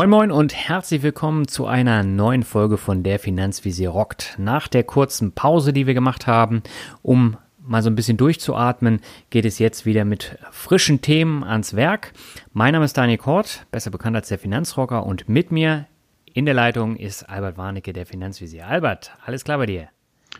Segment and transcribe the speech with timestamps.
[0.00, 4.34] Moin Moin und herzlich willkommen zu einer neuen Folge von der Finanzvisier rockt.
[4.38, 6.62] Nach der kurzen Pause, die wir gemacht haben,
[7.02, 12.14] um mal so ein bisschen durchzuatmen, geht es jetzt wieder mit frischen Themen ans Werk.
[12.54, 15.84] Mein Name ist Daniel Kort, besser bekannt als der Finanzrocker und mit mir
[16.32, 18.66] in der Leitung ist Albert Warnecke, der Finanzvisier.
[18.66, 19.88] Albert, alles klar bei dir?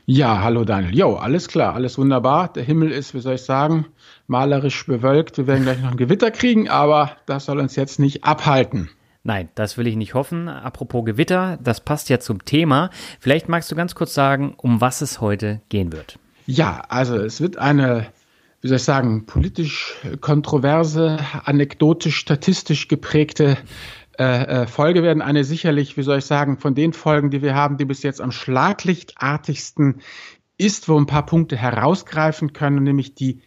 [0.06, 0.97] Ja, hallo Daniel.
[0.97, 2.50] Jo, alles klar, alles wunderbar.
[2.50, 3.84] Der Himmel ist, wie soll ich sagen,
[4.27, 5.36] malerisch bewölkt.
[5.36, 8.88] Wir werden gleich noch ein Gewitter kriegen, aber das soll uns jetzt nicht abhalten.
[9.23, 10.48] Nein, das will ich nicht hoffen.
[10.48, 12.91] Apropos Gewitter, das passt ja zum Thema.
[13.19, 16.19] Vielleicht magst du ganz kurz sagen, um was es heute gehen wird.
[16.47, 18.06] Ja, also es wird eine,
[18.62, 23.59] wie soll ich sagen, politisch kontroverse, anekdotisch, statistisch geprägte
[24.19, 25.22] äh, äh, Folge werden.
[25.22, 28.22] Eine sicherlich, wie soll ich sagen, von den Folgen, die wir haben, die bis jetzt
[28.22, 30.00] am schlaglichtartigsten
[30.56, 33.42] ist, wo ein paar Punkte herausgreifen können, nämlich die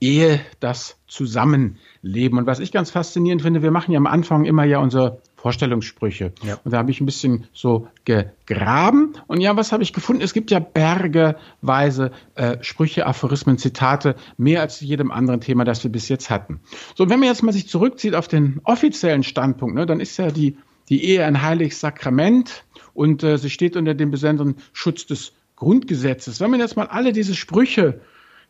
[0.00, 2.38] Ehe, das Zusammenleben.
[2.38, 6.32] Und was ich ganz faszinierend finde, wir machen ja am Anfang immer ja unsere Vorstellungssprüche.
[6.42, 6.58] Ja.
[6.64, 9.12] Und da habe ich ein bisschen so gegraben.
[9.26, 10.22] Und ja, was habe ich gefunden?
[10.22, 15.84] Es gibt ja bergeweise äh, Sprüche, Aphorismen, Zitate, mehr als zu jedem anderen Thema, das
[15.84, 16.60] wir bis jetzt hatten.
[16.94, 20.16] So, und wenn man jetzt mal sich zurückzieht auf den offiziellen Standpunkt, ne, dann ist
[20.16, 20.56] ja die,
[20.88, 22.64] die Ehe ein heiliges Sakrament
[22.94, 26.40] und äh, sie steht unter dem besonderen Schutz des Grundgesetzes.
[26.40, 28.00] Wenn man jetzt mal alle diese Sprüche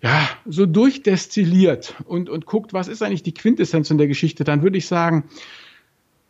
[0.02, 4.62] ja, so durchdestilliert und, und guckt, was ist eigentlich die Quintessenz in der Geschichte, dann
[4.62, 5.24] würde ich sagen,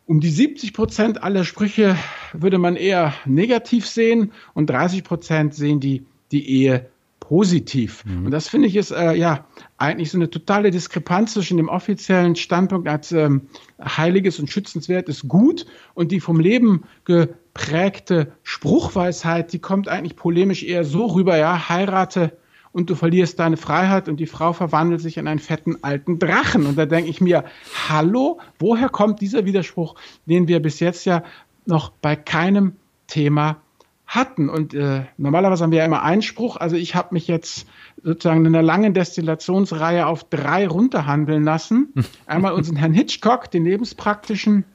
[0.05, 1.97] um die 70 Prozent aller Sprüche
[2.33, 8.05] würde man eher negativ sehen und 30 Prozent sehen die, die Ehe positiv.
[8.05, 8.25] Mhm.
[8.25, 9.47] Und das finde ich ist äh, ja
[9.77, 13.47] eigentlich so eine totale Diskrepanz zwischen dem offiziellen Standpunkt als ähm,
[13.83, 20.83] heiliges und schützenswertes Gut und die vom Leben geprägte Spruchweisheit, die kommt eigentlich polemisch eher
[20.83, 22.37] so rüber, ja, heirate
[22.75, 26.65] und du verlierst deine Freiheit und die Frau verwandelt sich in einen fetten alten Drachen.
[26.65, 27.45] Und da denke ich mir,
[27.87, 31.23] hallo, woher kommt dieser Widerspruch, den wir bis jetzt ja
[31.65, 32.75] noch bei keinem
[33.07, 33.61] Thema
[34.05, 34.49] hatten.
[34.49, 36.57] Und äh, normalerweise haben wir ja immer einen Spruch.
[36.57, 37.65] Also ich habe mich jetzt
[38.03, 41.93] sozusagen in einer langen Destillationsreihe auf drei runterhandeln lassen.
[42.25, 44.65] Einmal unseren Herrn Hitchcock, den lebenspraktischen,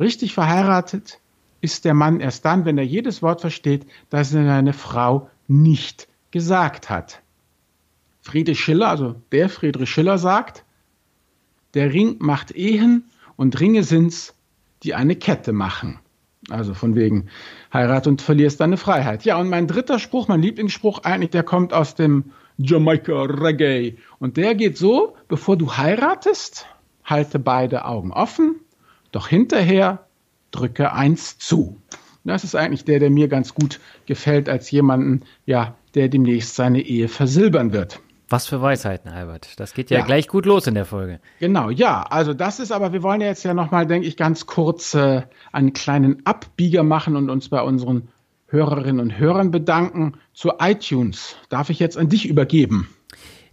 [0.00, 1.20] richtig verheiratet
[1.60, 6.08] ist der Mann erst dann, wenn er jedes Wort versteht, dass er eine Frau nicht
[6.34, 7.22] gesagt hat.
[8.20, 10.64] Friedrich Schiller, also der Friedrich Schiller sagt,
[11.74, 13.04] der Ring macht Ehen
[13.36, 14.34] und Ringe sind's,
[14.82, 16.00] die eine Kette machen.
[16.50, 17.28] Also von wegen
[17.72, 19.24] Heirat und verlierst deine Freiheit.
[19.24, 23.96] Ja, und mein dritter Spruch, mein Lieblingsspruch eigentlich, der kommt aus dem Jamaica Reggae.
[24.18, 26.66] Und der geht so, bevor du heiratest,
[27.04, 28.56] halte beide Augen offen,
[29.12, 30.04] doch hinterher
[30.50, 31.80] drücke eins zu.
[32.24, 36.80] Das ist eigentlich der, der mir ganz gut gefällt als jemanden, ja, der demnächst seine
[36.80, 38.00] Ehe versilbern wird.
[38.28, 39.60] Was für Weisheiten, Albert.
[39.60, 41.20] Das geht ja, ja, gleich gut los in der Folge.
[41.40, 42.02] Genau, ja.
[42.02, 45.22] Also das ist aber, wir wollen ja jetzt ja nochmal, denke ich, ganz kurz äh,
[45.52, 48.08] einen kleinen Abbieger machen und uns bei unseren
[48.48, 50.14] Hörerinnen und Hörern bedanken.
[50.32, 52.88] Zu iTunes darf ich jetzt an dich übergeben.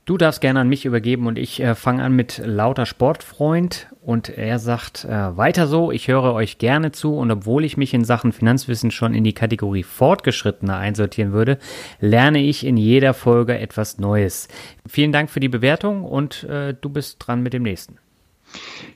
[0.04, 4.30] Du darfst gerne an mich übergeben und ich äh, fange an mit lauter Sportfreund und
[4.30, 8.04] er sagt äh, weiter so, ich höre euch gerne zu und obwohl ich mich in
[8.04, 11.60] Sachen Finanzwissen schon in die Kategorie Fortgeschrittener einsortieren würde,
[12.00, 14.48] lerne ich in jeder Folge etwas Neues.
[14.88, 18.00] Vielen Dank für die Bewertung und äh, du bist dran mit dem nächsten.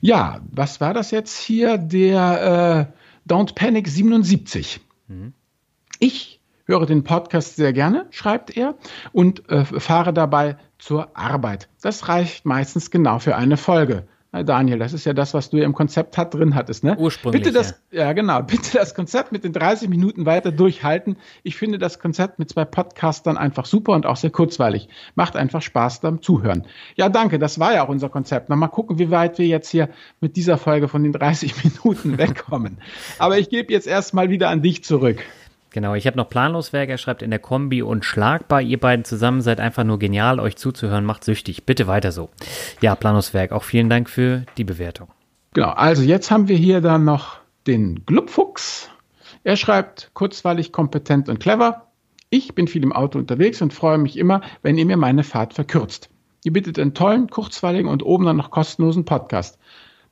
[0.02, 1.78] Ja, was war das jetzt hier?
[1.78, 4.80] Der äh, Don't Panic 77.
[5.08, 5.34] Mhm.
[6.00, 6.35] Ich
[6.66, 8.76] höre den Podcast sehr gerne, schreibt er,
[9.12, 11.70] und äh, fahre dabei zur Arbeit.
[11.82, 14.08] Das reicht meistens genau für eine Folge.
[14.44, 16.98] Daniel, das ist ja das, was du im Konzept hat, drin hattest, ne?
[16.98, 17.44] Ursprünglich.
[17.44, 18.06] Bitte das, ja.
[18.06, 18.14] ja.
[18.14, 18.42] genau.
[18.44, 21.18] Bitte das Konzept mit den 30 Minuten weiter durchhalten.
[21.44, 24.90] Ich finde das Konzept mit zwei Podcastern einfach super und auch sehr kurzweilig.
[25.16, 26.66] Macht einfach Spaß beim Zuhören.
[26.96, 27.40] Ja, danke.
[27.40, 28.50] Das war ja auch unser Konzept.
[28.50, 29.90] Noch mal gucken, wie weit wir jetzt hier
[30.20, 32.80] mit dieser Folge von den 30 Minuten wegkommen.
[33.20, 35.24] Aber ich gebe jetzt erstmal wieder an dich zurück.
[35.76, 38.62] Genau, ich habe noch Planloswerk, er schreibt in der Kombi und schlagbar.
[38.62, 41.66] Ihr beiden zusammen seid einfach nur genial, euch zuzuhören, macht süchtig.
[41.66, 42.30] Bitte weiter so.
[42.80, 45.10] Ja, Planloswerk, auch vielen Dank für die Bewertung.
[45.54, 48.90] Genau, also jetzt haben wir hier dann noch den Glubfuchs.
[49.44, 51.88] Er schreibt kurzweilig, kompetent und clever.
[52.30, 55.56] Ich bin viel im Auto unterwegs und freue mich immer, wenn ihr mir meine Fahrt
[55.56, 56.10] verkürzt.
[56.46, 59.60] Ihr bietet einen tollen, kurzweiligen und oben dann noch kostenlosen Podcast.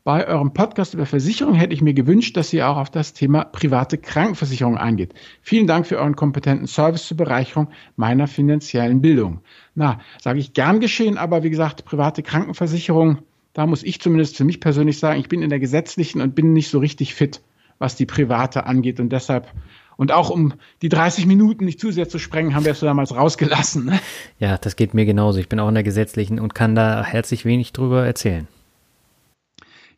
[0.05, 3.45] Bei eurem Podcast über Versicherung hätte ich mir gewünscht, dass ihr auch auf das Thema
[3.45, 5.13] private Krankenversicherung eingeht.
[5.41, 9.39] Vielen Dank für euren kompetenten Service zur Bereicherung meiner finanziellen Bildung.
[9.75, 13.19] Na, sage ich gern geschehen, aber wie gesagt, private Krankenversicherung,
[13.53, 16.51] da muss ich zumindest für mich persönlich sagen, ich bin in der gesetzlichen und bin
[16.51, 17.41] nicht so richtig fit,
[17.79, 19.47] was die private angeht und deshalb
[19.95, 23.15] und auch um die 30 Minuten nicht zu sehr zu sprengen, haben wir es damals
[23.15, 23.85] rausgelassen.
[23.85, 24.00] Ne?
[24.38, 25.39] Ja, das geht mir genauso.
[25.39, 28.50] Ich bin auch in der gesetzlichen und kann da herzlich wenig drüber erzählen.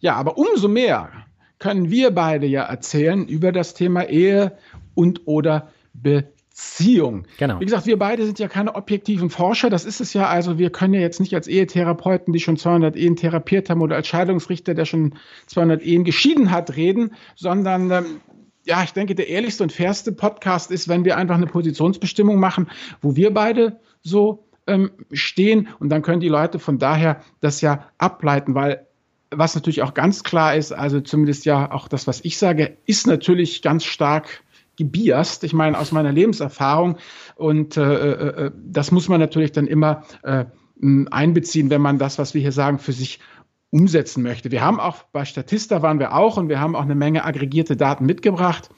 [0.06, 1.10] Ja, aber umso mehr
[1.58, 4.56] können wir beide ja erzählen über das Thema Ehe
[4.94, 7.26] und oder Beziehung.
[7.40, 7.60] Genau.
[7.60, 9.72] Wie gesagt, wir beide sind ja keine objektiven Forscher.
[9.72, 10.28] Das ist es ja.
[10.28, 13.96] Also wir können ja jetzt nicht als Ehetherapeuten, die schon 200 Ehen therapiert haben, oder
[13.96, 15.16] als Scheidungsrichter, der schon
[15.48, 18.06] 200 Ehen geschieden hat, reden, sondern ähm,
[18.64, 22.70] ja, ich denke, der ehrlichste und fairste Podcast ist, wenn wir einfach eine Positionsbestimmung machen,
[23.02, 27.88] wo wir beide so ähm, stehen und dann können die Leute von daher das ja
[27.98, 28.86] ableiten, weil
[29.32, 33.08] was natürlich auch ganz klar ist, also zumindest ja auch das, was ich sage, ist
[33.08, 34.44] natürlich ganz stark
[34.78, 35.44] gebiased.
[35.44, 36.98] Ich meine, aus meiner Lebenserfahrung
[37.36, 40.46] und äh, äh, äh das muss man natürlich dann immer äh,
[41.10, 43.20] einbeziehen, wenn man das, was wir hier sagen, für sich
[43.72, 44.52] umsetzen möchte.
[44.52, 47.76] Wir haben auch bei Statista waren wir auch und wir haben auch eine Menge aggregierte
[47.76, 48.70] Daten mitgebracht.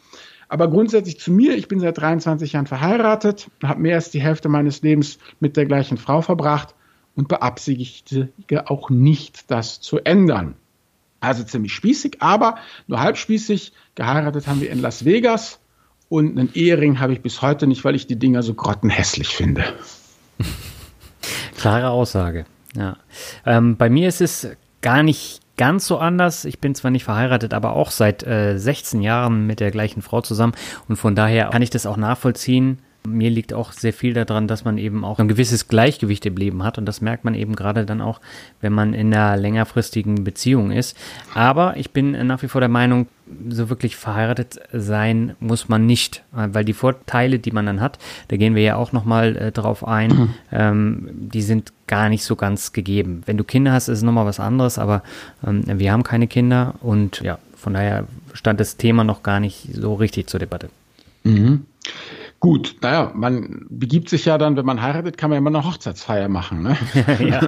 [0.49, 4.47] Aber grundsätzlich zu mir, ich bin seit 23 Jahren verheiratet, habe mehr als die Hälfte
[4.47, 6.73] meines Lebens mit der gleichen Frau verbracht
[7.17, 10.55] und beabsichtige auch nicht, das zu ändern.
[11.19, 13.73] Also ziemlich spießig, aber nur halb spießig.
[13.95, 15.59] Geheiratet haben wir in Las Vegas
[16.09, 19.65] und einen Ehering habe ich bis heute nicht, weil ich die Dinger so grottenhässlich finde.
[21.57, 22.45] Klare Aussage.
[22.75, 22.97] Ja.
[23.45, 24.49] Ähm, bei mir ist es
[24.81, 26.45] gar nicht ganz so anders.
[26.45, 30.21] Ich bin zwar nicht verheiratet, aber auch seit äh, 16 Jahren mit der gleichen Frau
[30.21, 30.53] zusammen
[30.87, 32.79] und von daher kann ich das auch nachvollziehen.
[33.05, 36.63] Mir liegt auch sehr viel daran, dass man eben auch ein gewisses Gleichgewicht im Leben
[36.63, 38.19] hat und das merkt man eben gerade dann auch,
[38.61, 40.97] wenn man in einer längerfristigen Beziehung ist.
[41.33, 43.07] Aber ich bin nach wie vor der Meinung,
[43.49, 47.99] so wirklich verheiratet sein muss man nicht, weil die Vorteile, die man dann hat,
[48.29, 52.35] da gehen wir ja auch nochmal äh, drauf ein, ähm, die sind gar nicht so
[52.35, 53.23] ganz gegeben.
[53.25, 55.03] Wenn du Kinder hast, ist es nochmal was anderes, aber
[55.45, 59.69] ähm, wir haben keine Kinder und ja, von daher stand das Thema noch gar nicht
[59.73, 60.69] so richtig zur Debatte.
[61.23, 61.65] Mhm.
[62.39, 65.67] Gut, naja, man begibt sich ja dann, wenn man heiratet, kann man ja immer eine
[65.67, 66.61] Hochzeitsfeier machen.
[66.61, 66.77] Ne?
[67.19, 67.47] ja.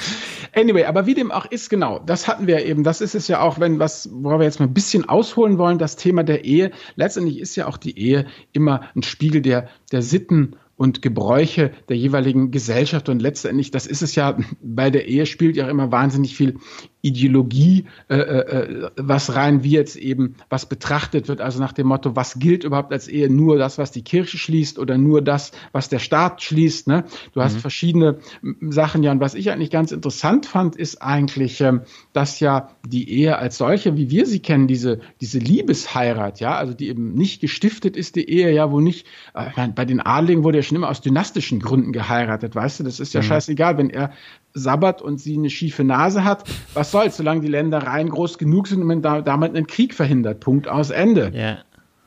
[0.54, 3.40] anyway, aber wie dem auch ist, genau, das hatten wir eben, das ist es ja
[3.40, 6.70] auch, wenn was, worauf wir jetzt mal ein bisschen ausholen wollen, das Thema der Ehe.
[6.94, 11.96] Letztendlich ist ja auch die Ehe immer ein Spiegel der, der Sitten und Gebräuche der
[11.96, 13.08] jeweiligen Gesellschaft.
[13.08, 16.58] Und letztendlich, das ist es ja, bei der Ehe spielt ja immer wahnsinnig viel
[17.00, 22.16] Ideologie, äh, äh, was rein wie jetzt eben, was betrachtet wird, also nach dem Motto,
[22.16, 23.30] was gilt überhaupt als Ehe?
[23.30, 26.88] Nur das, was die Kirche schließt oder nur das, was der Staat schließt.
[26.88, 27.04] Ne?
[27.34, 27.60] Du hast mhm.
[27.60, 28.18] verschiedene
[28.60, 29.12] Sachen ja.
[29.12, 33.58] Und was ich eigentlich ganz interessant fand, ist eigentlich, ähm, dass ja die Ehe als
[33.58, 38.16] solche, wie wir sie kennen, diese, diese Liebesheirat, ja, also die eben nicht gestiftet ist,
[38.16, 41.60] die Ehe, ja, wo nicht, äh, bei den Adligen wurde ja schon immer aus dynastischen
[41.60, 43.26] Gründen geheiratet, weißt du, das ist ja mhm.
[43.26, 44.12] scheißegal, wenn er
[44.54, 48.80] sabbert und sie eine schiefe Nase hat, was soll's, solange die Ländereien groß genug sind
[48.80, 50.40] und man da, damit einen Krieg verhindert.
[50.40, 51.30] Punkt aus Ende.
[51.34, 51.58] Ja.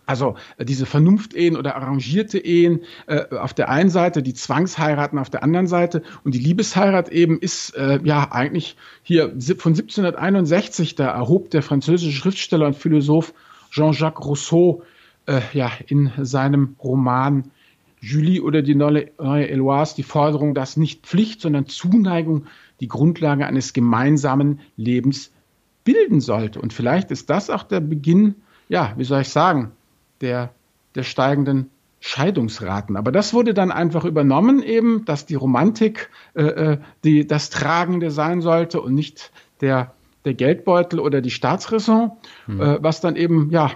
[0.05, 5.29] Also äh, diese Vernunftehen oder arrangierte Ehen äh, auf der einen Seite, die Zwangsheiraten auf
[5.29, 11.07] der anderen Seite und die Liebesheirat eben ist äh, ja eigentlich hier von 1761, da
[11.11, 13.33] erhob der französische Schriftsteller und Philosoph
[13.71, 14.83] Jean-Jacques Rousseau
[15.27, 17.51] äh, ja in seinem Roman
[18.01, 22.45] Julie oder die neue Eloise die Forderung, dass nicht Pflicht, sondern Zuneigung
[22.79, 25.31] die Grundlage eines gemeinsamen Lebens
[25.83, 26.59] bilden sollte.
[26.59, 28.35] Und vielleicht ist das auch der Beginn,
[28.69, 29.71] ja, wie soll ich sagen,
[30.19, 30.51] der,
[30.95, 32.97] der steigenden Scheidungsraten.
[32.97, 38.09] Aber das wurde dann einfach übernommen, eben, dass die Romantik äh, äh die, das Tragende
[38.09, 39.31] sein sollte und nicht
[39.61, 39.93] der,
[40.25, 42.11] der Geldbeutel oder die Staatsräson,
[42.47, 42.59] hm.
[42.59, 43.71] äh, was dann eben, ja,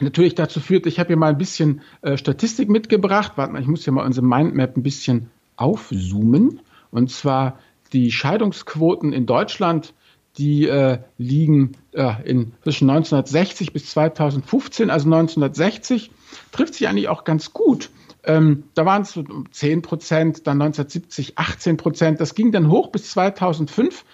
[0.00, 3.32] natürlich dazu führt, ich habe hier mal ein bisschen äh, Statistik mitgebracht.
[3.36, 6.60] Warte mal, ich muss hier mal unsere Mindmap ein bisschen aufzoomen.
[6.90, 7.58] Und zwar
[7.92, 9.94] die Scheidungsquoten in Deutschland,
[10.36, 14.90] die äh, liegen äh, in, zwischen 1960 bis 2015.
[14.90, 16.10] Also 1960
[16.50, 17.90] trifft sich eigentlich auch ganz gut.
[18.24, 22.20] Ähm, da waren es so 10 Prozent, dann 1970 18 Prozent.
[22.20, 24.04] Das ging dann hoch bis 2005.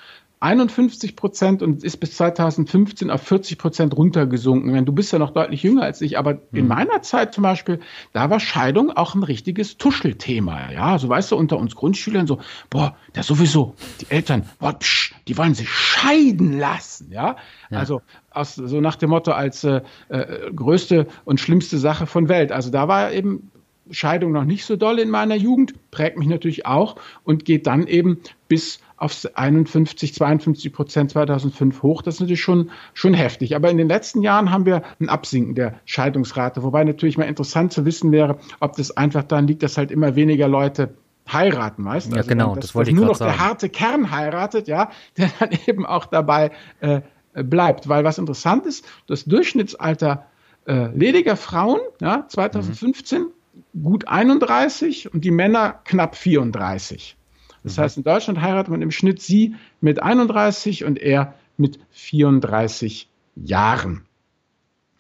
[0.43, 4.87] 51 Prozent und ist bis 2015 auf 40 Prozent runtergesunken.
[4.87, 6.69] Du bist ja noch deutlich jünger als ich, aber in hm.
[6.69, 7.81] meiner Zeit zum Beispiel,
[8.15, 10.73] da war Scheidung auch ein richtiges Tuschelthema.
[10.73, 12.39] Ja, so weißt du, unter uns Grundschülern so,
[12.71, 17.13] boah, da sowieso, die Eltern, boah, psch, die wollen sich scheiden lassen.
[17.13, 17.37] Ja,
[17.71, 17.79] ja.
[17.79, 22.51] also aus, so nach dem Motto als äh, äh, größte und schlimmste Sache von Welt.
[22.51, 23.51] Also da war eben
[23.91, 27.87] Scheidung noch nicht so doll in meiner Jugend, prägt mich natürlich auch und geht dann
[27.87, 32.03] eben bis auf 51, 52 Prozent 2005 hoch.
[32.03, 33.57] Das ist natürlich schon, schon heftig.
[33.57, 36.63] Aber in den letzten Jahren haben wir ein Absinken der Scheidungsrate.
[36.63, 40.17] Wobei natürlich mal interessant zu wissen wäre, ob das einfach daran liegt, dass halt immer
[40.17, 40.95] weniger Leute
[41.33, 42.11] heiraten, weißt du?
[42.13, 43.33] Ja, also genau, das, das wollte ich nur noch sagen.
[43.33, 47.01] der harte Kern heiratet, ja, der dann eben auch dabei äh,
[47.33, 47.89] bleibt.
[47.89, 50.27] Weil was interessant ist, das Durchschnittsalter
[50.67, 53.83] äh, lediger Frauen, ja, 2015 mhm.
[53.83, 57.17] gut 31 und die Männer knapp 34.
[57.63, 57.83] Das mhm.
[57.83, 64.03] heißt, in Deutschland heiratet man im Schnitt sie mit 31 und er mit 34 Jahren.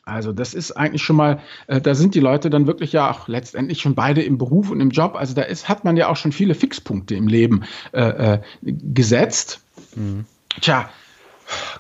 [0.05, 3.29] Also das ist eigentlich schon mal, äh, da sind die Leute dann wirklich ja auch
[3.29, 5.15] letztendlich schon beide im Beruf und im Job.
[5.15, 7.63] Also da ist, hat man ja auch schon viele Fixpunkte im Leben
[7.93, 9.61] äh, äh, gesetzt.
[9.95, 10.25] Mhm.
[10.61, 10.89] Tja,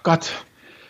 [0.02, 0.32] Gott,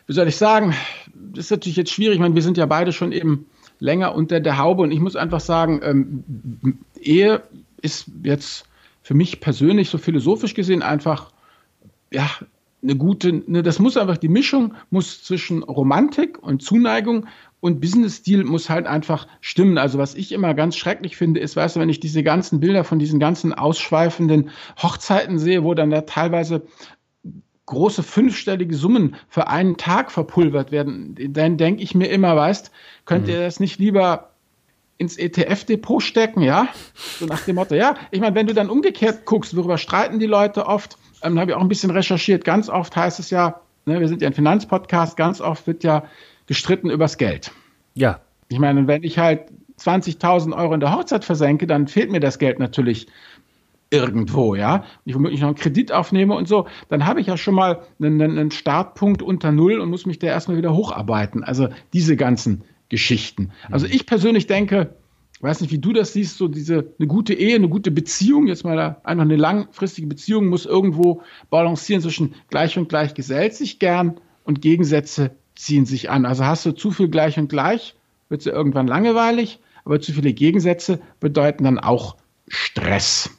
[0.07, 0.75] wie soll ich sagen,
[1.15, 2.17] das ist natürlich jetzt schwierig.
[2.17, 3.47] Ich meine, wir sind ja beide schon eben
[3.79, 7.43] länger unter der Haube und ich muss einfach sagen, ähm, Ehe
[7.81, 8.67] ist jetzt
[9.03, 11.33] für mich persönlich so philosophisch gesehen einfach,
[12.13, 12.29] ja,
[12.83, 17.27] eine gute, ne, das muss einfach die Mischung muss zwischen Romantik und Zuneigung
[17.61, 19.77] und Business-Stil muss halt einfach stimmen.
[19.77, 22.85] Also was ich immer ganz schrecklich finde, ist, weißt du, wenn ich diese ganzen Bilder
[22.85, 24.51] von diesen ganzen ausschweifenden
[24.83, 26.63] Hochzeiten sehe, wo dann da teilweise
[27.67, 32.73] große fünfstellige Summen für einen Tag verpulvert werden, dann denke ich mir immer, weißt,
[33.05, 33.43] könnt ihr mhm.
[33.43, 34.31] das nicht lieber
[35.01, 36.69] ins ETF-Depot stecken, ja?
[37.19, 37.95] So nach dem Motto, ja.
[38.11, 41.57] Ich meine, wenn du dann umgekehrt guckst, worüber streiten die Leute oft, ähm, habe ich
[41.57, 42.45] auch ein bisschen recherchiert.
[42.45, 46.05] Ganz oft heißt es ja, ne, wir sind ja ein Finanzpodcast, ganz oft wird ja
[46.47, 47.51] gestritten übers Geld.
[47.95, 48.21] Ja.
[48.49, 49.45] Ich meine, wenn ich halt
[49.81, 53.07] 20.000 Euro in der Hochzeit versenke, dann fehlt mir das Geld natürlich
[53.89, 54.77] irgendwo, ja.
[54.77, 57.81] Und ich womöglich noch einen Kredit aufnehme und so, dann habe ich ja schon mal
[57.99, 61.43] einen, einen Startpunkt unter Null und muss mich da erstmal wieder hocharbeiten.
[61.43, 63.53] Also diese ganzen Geschichten.
[63.71, 64.95] Also ich persönlich denke,
[65.41, 68.65] weiß nicht, wie du das siehst, so diese, eine gute Ehe, eine gute Beziehung, jetzt
[68.65, 74.21] mal einfach eine langfristige Beziehung muss irgendwo balancieren zwischen gleich und gleich gesellt sich gern
[74.45, 76.27] und Gegensätze ziehen sich an.
[76.27, 77.95] Also hast du zu viel gleich und gleich,
[78.29, 82.17] wird sie irgendwann langweilig, aber zu viele Gegensätze bedeuten dann auch
[82.49, 83.31] Stress.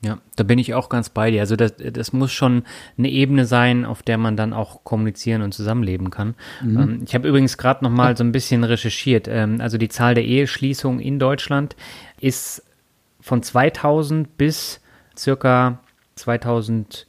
[0.00, 1.40] Ja, da bin ich auch ganz bei dir.
[1.40, 2.62] Also das, das muss schon
[2.96, 6.36] eine Ebene sein, auf der man dann auch kommunizieren und zusammenleben kann.
[6.62, 6.78] Mhm.
[6.78, 9.26] Ähm, ich habe übrigens gerade noch mal so ein bisschen recherchiert.
[9.26, 11.74] Ähm, also die Zahl der Eheschließungen in Deutschland
[12.20, 12.62] ist
[13.20, 14.80] von 2000 bis
[15.16, 15.80] circa
[16.14, 17.07] 2000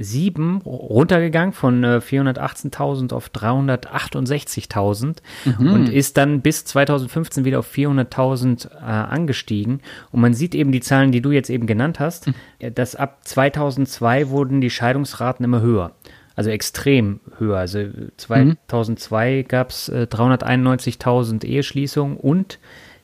[0.00, 5.72] 7 runtergegangen von äh, 418.000 auf 368.000 mhm.
[5.72, 9.80] und ist dann bis 2015 wieder auf 400.000 äh, angestiegen.
[10.10, 12.34] Und man sieht eben die Zahlen, die du jetzt eben genannt hast, mhm.
[12.74, 15.92] dass ab 2002 wurden die Scheidungsraten immer höher.
[16.34, 17.58] Also extrem höher.
[17.58, 17.84] Also
[18.16, 22.58] 2002 gab es äh, 391.000 Eheschließungen und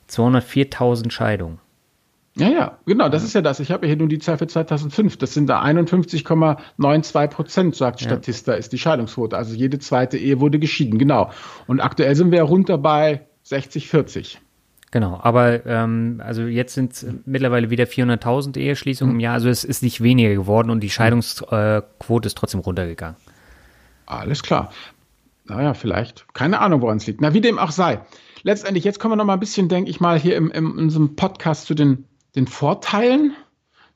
[0.09, 1.59] 204.000 Scheidungen.
[2.37, 3.59] Ja, ja, genau, das ist ja das.
[3.59, 5.17] Ich habe hier nur die Zahl für 2005.
[5.17, 8.09] Das sind da 51,92 Prozent, sagt ja.
[8.09, 9.35] Statista, ist die Scheidungsquote.
[9.35, 11.31] Also jede zweite Ehe wurde geschieden, genau.
[11.65, 14.39] Und aktuell sind wir runter bei 60, 40.
[14.91, 19.33] Genau, aber ähm, also jetzt sind es mittlerweile wieder 400.000 Eheschließungen im Jahr.
[19.33, 23.17] Also es ist nicht weniger geworden und die Scheidungsquote äh, ist trotzdem runtergegangen.
[24.05, 24.71] Alles klar.
[25.45, 26.25] Naja, vielleicht.
[26.33, 27.21] Keine Ahnung, woran es liegt.
[27.21, 27.99] Na, wie dem auch sei.
[28.43, 30.83] Letztendlich, jetzt kommen wir noch mal ein bisschen, denke ich mal, hier im, im, in
[30.85, 32.05] unserem Podcast zu den
[32.37, 33.35] den Vorteilen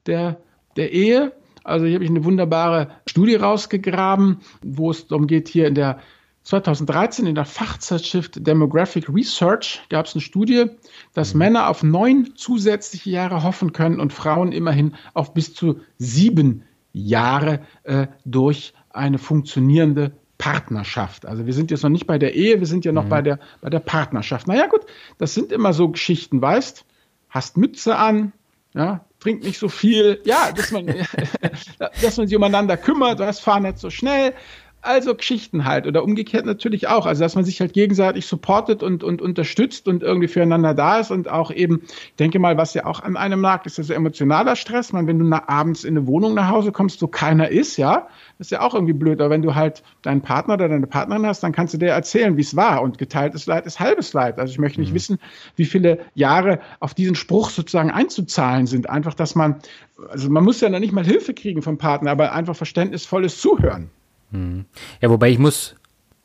[0.05, 0.41] der,
[0.75, 1.31] der Ehe.
[1.63, 5.99] Also hier habe ich eine wunderbare Studie rausgegraben, wo es darum geht, hier in der
[6.43, 10.65] 2013 in der Fachzeitschrift Demographic Research gab es eine Studie,
[11.13, 11.37] dass mhm.
[11.37, 17.61] Männer auf neun zusätzliche Jahre hoffen können und Frauen immerhin auf bis zu sieben Jahre
[17.83, 21.27] äh, durch eine funktionierende Partnerschaft.
[21.27, 23.09] Also wir sind jetzt noch nicht bei der Ehe, wir sind ja noch mhm.
[23.09, 24.47] bei, der, bei der Partnerschaft.
[24.47, 24.81] Naja gut,
[25.19, 26.85] das sind immer so Geschichten, weißt,
[27.31, 28.33] hast Mütze an,
[28.73, 30.85] ja, trinkt nicht so viel, ja, dass man,
[32.01, 34.33] dass man sich umeinander kümmert, du hast fahr nicht so schnell,
[34.81, 37.05] also Geschichten halt oder umgekehrt natürlich auch.
[37.05, 41.11] Also dass man sich halt gegenseitig supportet und, und unterstützt und irgendwie füreinander da ist
[41.11, 43.93] und auch eben, ich denke mal, was ja auch an einem lag, ist ja so
[43.93, 44.91] emotionaler Stress.
[44.91, 48.07] Man, wenn du nach, abends in eine Wohnung nach Hause kommst, wo keiner ist, ja,
[48.37, 49.21] das ist ja auch irgendwie blöd.
[49.21, 52.35] Aber wenn du halt deinen Partner oder deine Partnerin hast, dann kannst du dir erzählen,
[52.37, 52.81] wie es war.
[52.81, 54.39] Und geteiltes Leid ist halbes Leid.
[54.39, 54.95] Also ich möchte nicht mhm.
[54.95, 55.19] wissen,
[55.55, 58.89] wie viele Jahre auf diesen Spruch sozusagen einzuzahlen sind.
[58.89, 59.57] Einfach, dass man,
[60.09, 63.91] also man muss ja noch nicht mal Hilfe kriegen vom Partner, aber einfach verständnisvolles Zuhören.
[64.31, 64.65] Hm.
[65.01, 65.75] Ja, wobei ich muss,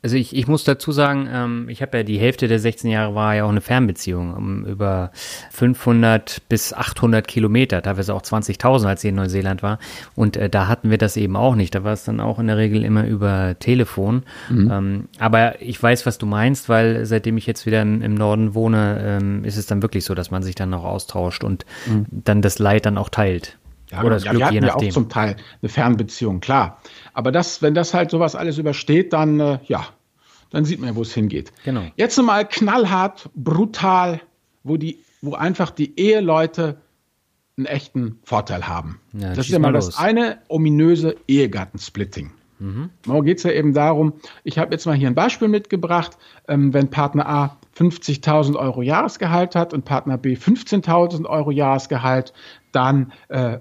[0.03, 3.15] also ich, ich muss dazu sagen, ähm, ich habe ja die Hälfte der 16 Jahre
[3.15, 5.11] war ja auch eine Fernbeziehung um über
[5.51, 9.79] 500 bis 800 Kilometer, teilweise auch 20.000, als ich in Neuseeland war.
[10.15, 11.75] Und äh, da hatten wir das eben auch nicht.
[11.75, 14.23] Da war es dann auch in der Regel immer über Telefon.
[14.49, 14.71] Mhm.
[14.71, 18.53] Ähm, aber ich weiß, was du meinst, weil seitdem ich jetzt wieder im, im Norden
[18.53, 22.05] wohne, ähm, ist es dann wirklich so, dass man sich dann noch austauscht und mhm.
[22.11, 23.57] dann das Leid dann auch teilt.
[23.91, 26.81] Ja, Oder das ja, Glück, wir hatten ja auch zum Teil eine Fernbeziehung, klar.
[27.13, 29.87] Aber das, wenn das halt sowas alles übersteht, dann äh, ja,
[30.49, 31.51] dann sieht man ja, wo es hingeht.
[31.63, 31.83] Genau.
[31.95, 34.21] Jetzt mal knallhart, brutal,
[34.63, 36.77] wo die, wo einfach die Eheleute
[37.57, 38.99] einen echten Vorteil haben.
[39.13, 42.31] Ja, das ist ja mal das eine ominöse Ehegattensplitting.
[42.59, 42.89] Mhm.
[43.05, 44.13] Morgen geht es ja eben darum,
[44.43, 46.17] ich habe jetzt mal hier ein Beispiel mitgebracht,
[46.47, 52.33] ähm, wenn Partner A 50.000 Euro Jahresgehalt hat und Partner B 15.000 Euro Jahresgehalt,
[52.71, 53.59] dann äh,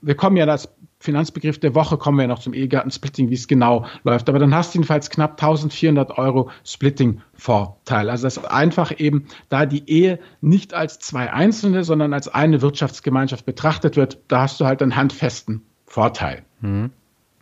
[0.00, 0.68] wir kommen ja das
[0.98, 4.28] Finanzbegriff der Woche kommen wir ja noch zum Ehegattensplitting, wie es genau läuft.
[4.28, 8.10] Aber dann hast du jedenfalls knapp 1400 Euro Splitting-Vorteil.
[8.10, 12.60] Also das ist einfach eben, da die Ehe nicht als zwei Einzelne, sondern als eine
[12.60, 16.42] Wirtschaftsgemeinschaft betrachtet wird, da hast du halt einen handfesten Vorteil.
[16.60, 16.90] Mhm.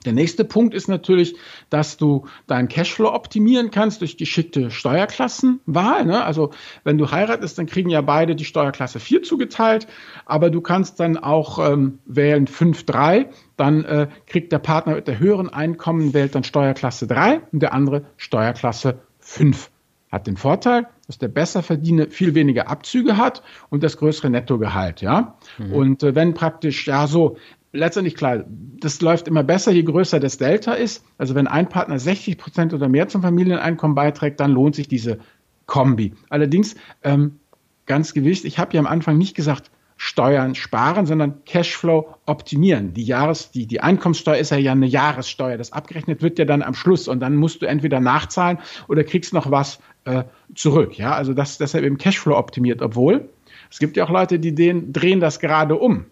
[0.05, 1.35] Der nächste Punkt ist natürlich,
[1.71, 6.05] dass du deinen Cashflow optimieren kannst durch geschickte Steuerklassenwahl.
[6.05, 6.25] Ne?
[6.25, 6.51] Also
[6.85, 9.89] wenn du heiratest, dann kriegen ja beide die Steuerklasse 4 zugeteilt,
[10.25, 13.27] aber du kannst dann auch ähm, wählen 5-3,
[13.57, 17.73] dann äh, kriegt der Partner mit der höheren Einkommen, wählt dann Steuerklasse 3 und der
[17.73, 19.71] andere Steuerklasse 5.
[20.11, 25.37] Hat den Vorteil, dass der Besserverdiener viel weniger Abzüge hat und das größere Nettogehalt, ja.
[25.59, 25.73] Mhm.
[25.73, 27.37] Und äh, wenn praktisch, ja, so,
[27.73, 28.45] letztendlich klar,
[28.81, 31.05] das läuft immer besser, je größer das Delta ist.
[31.19, 35.19] Also wenn ein Partner 60 Prozent oder mehr zum Familieneinkommen beiträgt, dann lohnt sich diese
[35.67, 36.15] Kombi.
[36.31, 37.39] Allerdings ähm,
[37.87, 39.71] ganz gewiss, ich habe ja am Anfang nicht gesagt,
[40.01, 42.95] Steuern sparen, sondern Cashflow optimieren.
[42.95, 45.59] Die Jahres, die, die Einkommenssteuer ist ja, ja eine Jahressteuer.
[45.59, 49.35] Das abgerechnet wird ja dann am Schluss und dann musst du entweder nachzahlen oder kriegst
[49.35, 50.23] noch was äh,
[50.55, 50.97] zurück.
[50.97, 53.29] Ja, also das deshalb eben Cashflow optimiert, obwohl
[53.71, 56.07] es gibt ja auch Leute, die den, drehen das gerade um.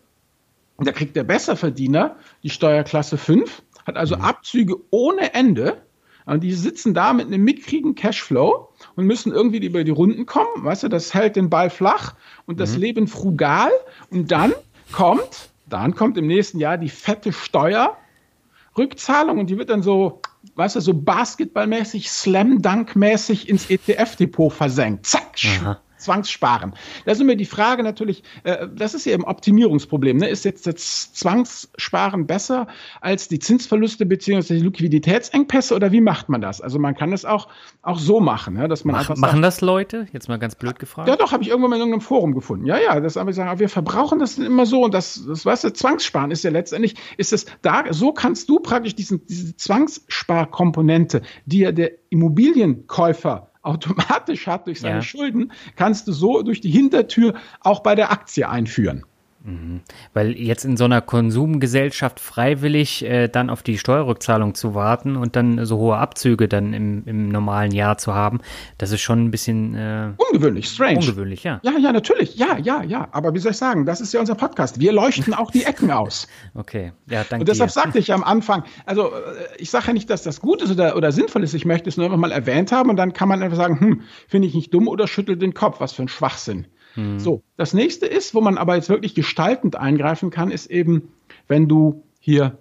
[0.78, 4.22] Da kriegt der Besserverdiener die Steuerklasse 5, hat also mhm.
[4.22, 5.82] Abzüge ohne Ende.
[6.26, 10.64] Und die sitzen da mit einem mickrigen Cashflow und müssen irgendwie über die Runden kommen.
[10.64, 12.14] Weißt du, das hält den Ball flach
[12.46, 12.80] und das mhm.
[12.80, 13.70] Leben frugal.
[14.10, 14.52] Und dann
[14.90, 20.20] kommt, dann kommt im nächsten Jahr die fette Steuerrückzahlung und die wird dann so,
[20.56, 25.06] weißt du, so basketballmäßig, Slam-Dunk-mäßig ins ETF-Depot versenkt.
[25.06, 25.80] Zack, Aha.
[26.06, 26.72] Zwangssparen.
[27.04, 30.18] Da ist immer die Frage natürlich, äh, das ist ja ein Optimierungsproblem.
[30.18, 30.28] Ne?
[30.28, 32.68] Ist jetzt das Zwangssparen besser
[33.00, 34.54] als die Zinsverluste bzw.
[34.54, 36.60] die Liquiditätsengpässe oder wie macht man das?
[36.60, 37.48] Also man kann es auch,
[37.82, 38.68] auch so machen, ne?
[38.68, 40.06] dass man Mach, Machen sagt, das Leute?
[40.12, 41.08] Jetzt mal ganz blöd gefragt.
[41.08, 42.66] Ja doch, habe ich irgendwann mal in irgendeinem Forum gefunden.
[42.66, 45.72] Ja, ja, das aber sagen, wir verbrauchen das immer so und das, das weißt du,
[45.72, 51.58] Zwangssparen ist ja letztendlich, ist es da, so kannst du praktisch diesen, diese Zwangssparkomponente, die
[51.58, 55.02] ja der Immobilienkäufer automatisch hat durch seine ja.
[55.02, 59.04] Schulden, kannst du so durch die Hintertür auch bei der Aktie einführen.
[59.46, 59.82] Mhm.
[60.12, 65.36] Weil jetzt in so einer Konsumgesellschaft freiwillig äh, dann auf die Steuerrückzahlung zu warten und
[65.36, 68.40] dann so hohe Abzüge dann im, im normalen Jahr zu haben,
[68.76, 70.98] das ist schon ein bisschen äh, ungewöhnlich, strange.
[70.98, 71.60] Ungewöhnlich, ja.
[71.62, 72.34] Ja, ja, natürlich.
[72.34, 73.06] Ja, ja, ja.
[73.12, 74.80] Aber wie soll ich sagen, das ist ja unser Podcast.
[74.80, 76.26] Wir leuchten auch die Ecken aus.
[76.54, 77.42] Okay, ja, danke.
[77.42, 77.74] Und deshalb dir.
[77.74, 79.12] sagte ich am Anfang, also äh,
[79.58, 81.54] ich sage ja nicht, dass das gut ist oder, oder sinnvoll ist.
[81.54, 84.02] Ich möchte es nur einfach mal erwähnt haben und dann kann man einfach sagen, hm,
[84.26, 85.80] finde ich nicht dumm oder schüttelt den Kopf.
[85.80, 86.66] Was für ein Schwachsinn.
[86.96, 87.18] Mhm.
[87.18, 91.12] So, das nächste ist, wo man aber jetzt wirklich gestaltend eingreifen kann, ist eben,
[91.48, 92.58] wenn du hier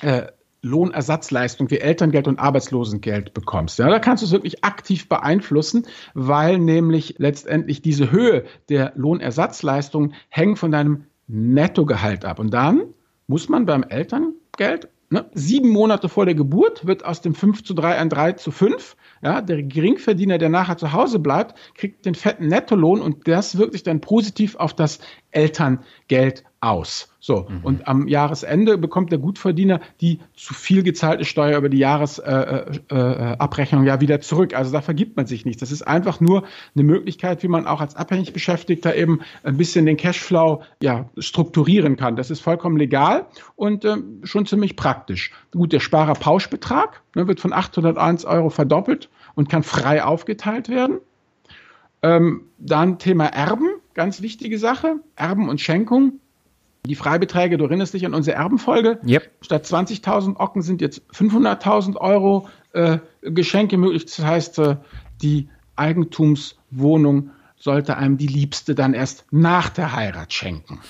[0.00, 0.26] äh,
[0.62, 3.80] Lohnersatzleistung wie Elterngeld und Arbeitslosengeld bekommst.
[3.80, 10.12] Ja, da kannst du es wirklich aktiv beeinflussen, weil nämlich letztendlich diese Höhe der Lohnersatzleistung
[10.28, 12.38] hängt von deinem Nettogehalt ab.
[12.38, 12.82] Und dann
[13.26, 15.26] muss man beim Elterngeld Ne?
[15.34, 18.96] Sieben Monate vor der Geburt wird aus dem 5 zu 3 ein 3 zu 5.
[19.20, 23.74] Ja, der Geringverdiener, der nachher zu Hause bleibt, kriegt den fetten Nettolohn und das wirkt
[23.74, 25.00] sich dann positiv auf das
[25.32, 27.08] Elterngeld aus.
[27.18, 27.60] So, mhm.
[27.62, 33.84] und am Jahresende bekommt der Gutverdiener die zu viel gezahlte Steuer über die Jahresabrechnung äh,
[33.84, 34.54] äh, ja wieder zurück.
[34.54, 35.60] Also da vergibt man sich nichts.
[35.60, 39.86] Das ist einfach nur eine Möglichkeit, wie man auch als abhängig Beschäftigter eben ein bisschen
[39.86, 42.16] den Cashflow ja, strukturieren kann.
[42.16, 45.32] Das ist vollkommen legal und äh, schon ziemlich praktisch.
[45.52, 51.00] Gut, der Sparerpauschbetrag ne, wird von 801 Euro verdoppelt und kann frei aufgeteilt werden.
[52.02, 54.96] Ähm, dann Thema Erben, ganz wichtige Sache.
[55.16, 56.20] Erben und Schenkung
[56.86, 58.98] die Freibeträge, du erinnerst dich an unsere Erbenfolge.
[59.06, 59.30] Yep.
[59.40, 64.06] Statt 20.000 Ocken sind jetzt 500.000 Euro äh, Geschenke möglich.
[64.06, 64.76] Das heißt, äh,
[65.22, 70.80] die Eigentumswohnung sollte einem die Liebste dann erst nach der Heirat schenken.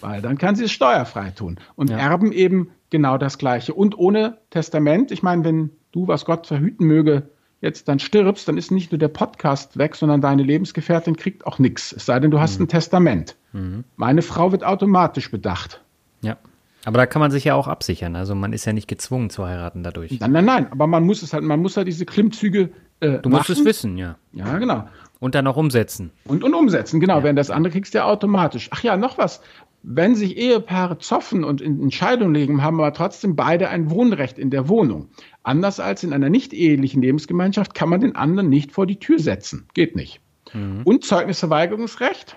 [0.00, 1.58] Weil dann kann sie es steuerfrei tun.
[1.76, 1.98] Und ja.
[1.98, 3.72] Erben eben genau das Gleiche.
[3.72, 5.12] Und ohne Testament.
[5.12, 8.98] Ich meine, wenn du, was Gott verhüten möge, jetzt dann stirbst, dann ist nicht nur
[8.98, 11.92] der Podcast weg, sondern deine Lebensgefährtin kriegt auch nichts.
[11.92, 12.64] Es sei denn, du hast mhm.
[12.64, 13.36] ein Testament.
[13.52, 13.84] Mhm.
[13.96, 15.80] Meine Frau wird automatisch bedacht.
[16.22, 16.36] Ja.
[16.84, 18.14] Aber da kann man sich ja auch absichern.
[18.14, 20.20] Also man ist ja nicht gezwungen zu heiraten dadurch.
[20.20, 20.68] Nein, nein, nein.
[20.70, 22.70] Aber man muss es halt, man muss ja halt diese Klimmzüge.
[23.00, 23.52] Äh, du musst machen.
[23.60, 24.16] es wissen, ja.
[24.32, 24.88] Ja, genau.
[25.18, 26.12] Und dann auch umsetzen.
[26.24, 27.18] Und, und umsetzen, genau.
[27.18, 27.24] Ja.
[27.24, 28.68] Während das andere kriegst du ja automatisch.
[28.70, 29.40] Ach ja, noch was.
[29.88, 34.50] Wenn sich Ehepaare zoffen und in Entscheidung legen, haben aber trotzdem beide ein Wohnrecht in
[34.50, 35.10] der Wohnung.
[35.44, 39.20] Anders als in einer nicht ehelichen Lebensgemeinschaft kann man den anderen nicht vor die Tür
[39.20, 39.68] setzen.
[39.74, 40.20] Geht nicht.
[40.52, 40.82] Mhm.
[40.82, 42.36] Und Zeugnisverweigerungsrecht.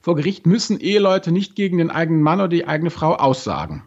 [0.00, 3.82] Vor Gericht müssen Eheleute nicht gegen den eigenen Mann oder die eigene Frau aussagen.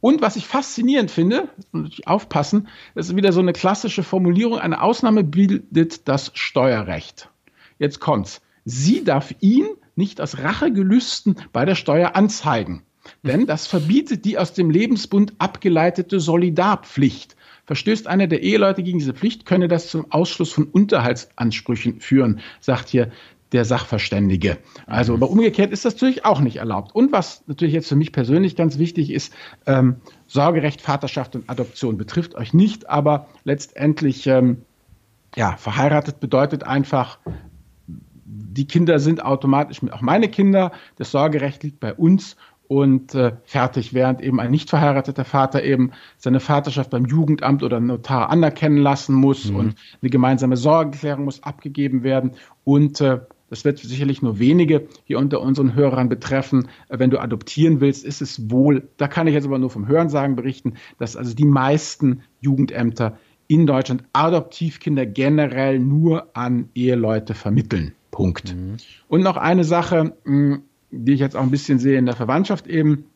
[0.00, 4.58] Und was ich faszinierend finde, muss ich aufpassen, das ist wieder so eine klassische Formulierung,
[4.58, 7.30] eine Ausnahme bildet das Steuerrecht.
[7.78, 8.42] Jetzt kommt's.
[8.66, 9.64] Sie darf ihn
[9.96, 12.82] nicht aus Rachegelüsten bei der Steuer anzeigen.
[13.22, 17.36] denn das verbietet die aus dem Lebensbund abgeleitete Solidarpflicht.
[17.66, 22.88] Verstößt einer der Eheleute gegen diese Pflicht, könne das zum Ausschluss von Unterhaltsansprüchen führen, sagt
[22.88, 23.10] hier
[23.52, 24.58] der Sachverständige.
[24.86, 26.94] Also, aber umgekehrt ist das natürlich auch nicht erlaubt.
[26.94, 29.32] Und was natürlich jetzt für mich persönlich ganz wichtig ist,
[29.66, 34.62] ähm, Sorgerecht, Vaterschaft und Adoption betrifft euch nicht, aber letztendlich, ähm,
[35.36, 37.18] ja, verheiratet bedeutet einfach,
[38.24, 43.92] die Kinder sind automatisch auch meine Kinder, das Sorgerecht liegt bei uns und äh, fertig,
[43.92, 49.14] während eben ein nicht verheirateter Vater eben seine Vaterschaft beim Jugendamt oder Notar anerkennen lassen
[49.14, 49.56] muss mhm.
[49.56, 52.32] und eine gemeinsame Sorgeklärung muss abgegeben werden
[52.64, 56.68] und äh, das wird sicherlich nur wenige hier unter unseren Hörern betreffen.
[56.88, 59.86] Äh, wenn du adoptieren willst, ist es wohl, da kann ich jetzt aber nur vom
[59.86, 67.92] Hörensagen berichten, dass also die meisten Jugendämter in Deutschland Adoptivkinder generell nur an Eheleute vermitteln.
[68.14, 68.54] Punkt.
[68.54, 68.76] Mhm.
[69.08, 72.68] Und noch eine Sache, hm, die ich jetzt auch ein bisschen sehe in der Verwandtschaft
[72.68, 73.06] eben,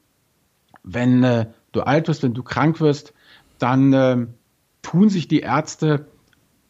[0.83, 3.15] wenn äh, du alt wirst, wenn du krank wirst,
[3.61, 4.27] dann äh,
[4.83, 6.09] tun sich die Ärzte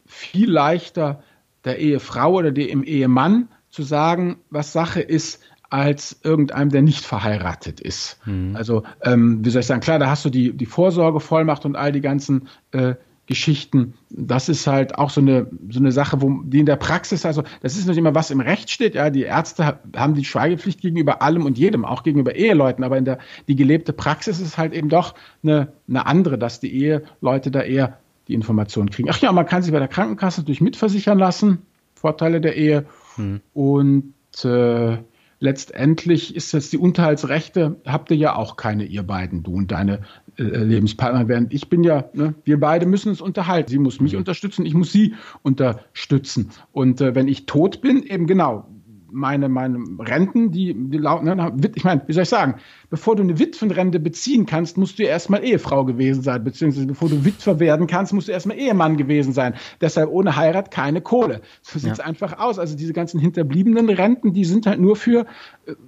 [0.05, 1.23] viel leichter
[1.65, 7.81] der Ehefrau oder dem Ehemann zu sagen, was Sache ist, als irgendeinem, der nicht verheiratet
[7.81, 8.19] ist.
[8.27, 8.57] Mhm.
[8.57, 11.93] Also, ähm, wie soll ich sagen, klar, da hast du die, die Vorsorgevollmacht und all
[11.93, 12.95] die ganzen äh,
[13.29, 13.93] Geschichten.
[14.09, 17.45] Das ist halt auch so eine, so eine Sache, wo die in der Praxis, also
[17.61, 18.95] das ist nicht immer, was im Recht steht.
[18.95, 23.05] Ja, die Ärzte haben die Schweigepflicht gegenüber allem und jedem, auch gegenüber Eheleuten, aber in
[23.05, 27.61] der die gelebte Praxis ist halt eben doch eine, eine andere, dass die Eheleute da
[27.61, 29.11] eher die Informationen kriegen.
[29.11, 31.59] Ach ja, man kann sich bei der Krankenkasse natürlich mitversichern lassen,
[31.95, 32.87] Vorteile der Ehe.
[33.17, 33.43] Hm.
[33.53, 34.97] Und äh,
[35.39, 40.01] letztendlich ist jetzt die Unterhaltsrechte, habt ihr ja auch keine, ihr beiden, du und deine
[40.39, 43.71] Lebenspartner, während ich bin ja, ne, wir beide müssen uns unterhalten.
[43.71, 44.21] Sie muss mich mhm.
[44.21, 46.51] unterstützen, ich muss sie unterstützen.
[46.73, 48.67] Und äh, wenn ich tot bin, eben genau,
[49.11, 52.57] meine, meine Renten, die, die ne, ich meine, wie soll ich sagen,
[52.91, 57.25] bevor du eine Witwenrente beziehen kannst, musst du erstmal Ehefrau gewesen sein, beziehungsweise bevor du
[57.25, 59.55] Witwer werden kannst, musst du erstmal Ehemann gewesen sein.
[59.81, 61.41] Deshalb ohne Heirat keine Kohle.
[61.63, 62.05] So sieht's ja.
[62.05, 62.59] einfach aus.
[62.59, 65.27] Also diese ganzen hinterbliebenen Renten, die sind halt nur für,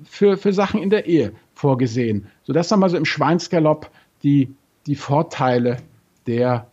[0.05, 2.27] für, für Sachen in der Ehe vorgesehen.
[2.43, 3.91] So, das haben wir so im Schweinsgalopp
[4.23, 4.55] die,
[4.87, 5.79] die Vorteile
[6.27, 6.67] der,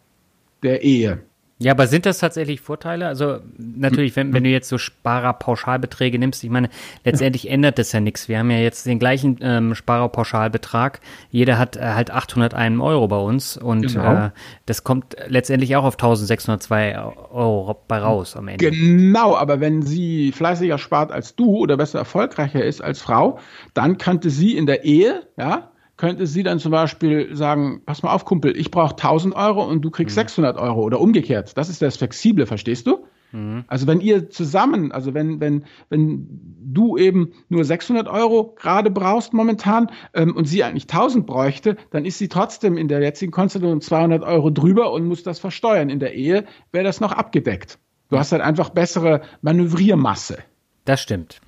[0.63, 1.21] der Ehe.
[1.59, 3.07] Ja, aber sind das tatsächlich Vorteile?
[3.07, 6.69] Also natürlich, wenn, wenn du jetzt so Sparerpauschalbeträge nimmst, ich meine,
[7.03, 8.29] letztendlich ändert das ja nichts.
[8.29, 10.99] Wir haben ja jetzt den gleichen ähm, Sparerpauschalbetrag.
[11.31, 14.25] Jeder hat äh, halt 801 Euro bei uns und genau.
[14.25, 14.29] äh,
[14.67, 16.95] das kommt letztendlich auch auf 1602
[17.31, 18.69] Euro bei raus am Ende.
[18.69, 23.39] Genau, aber wenn sie fleißiger spart als du oder besser erfolgreicher ist als Frau,
[23.73, 28.13] dann könnte sie in der Ehe, ja, könnte sie dann zum Beispiel sagen, pass mal
[28.13, 30.21] auf, Kumpel, ich brauche 1000 Euro und du kriegst mhm.
[30.21, 31.57] 600 Euro oder umgekehrt.
[31.57, 33.05] Das ist das Flexible, verstehst du?
[33.31, 33.65] Mhm.
[33.67, 36.27] Also wenn ihr zusammen, also wenn, wenn, wenn
[36.61, 42.05] du eben nur 600 Euro gerade brauchst momentan ähm, und sie eigentlich 1000 bräuchte, dann
[42.05, 45.89] ist sie trotzdem in der jetzigen Konstellation 200 Euro drüber und muss das versteuern.
[45.89, 47.79] In der Ehe wäre das noch abgedeckt.
[48.09, 50.37] Du hast halt einfach bessere Manövriermasse.
[50.85, 51.41] Das stimmt.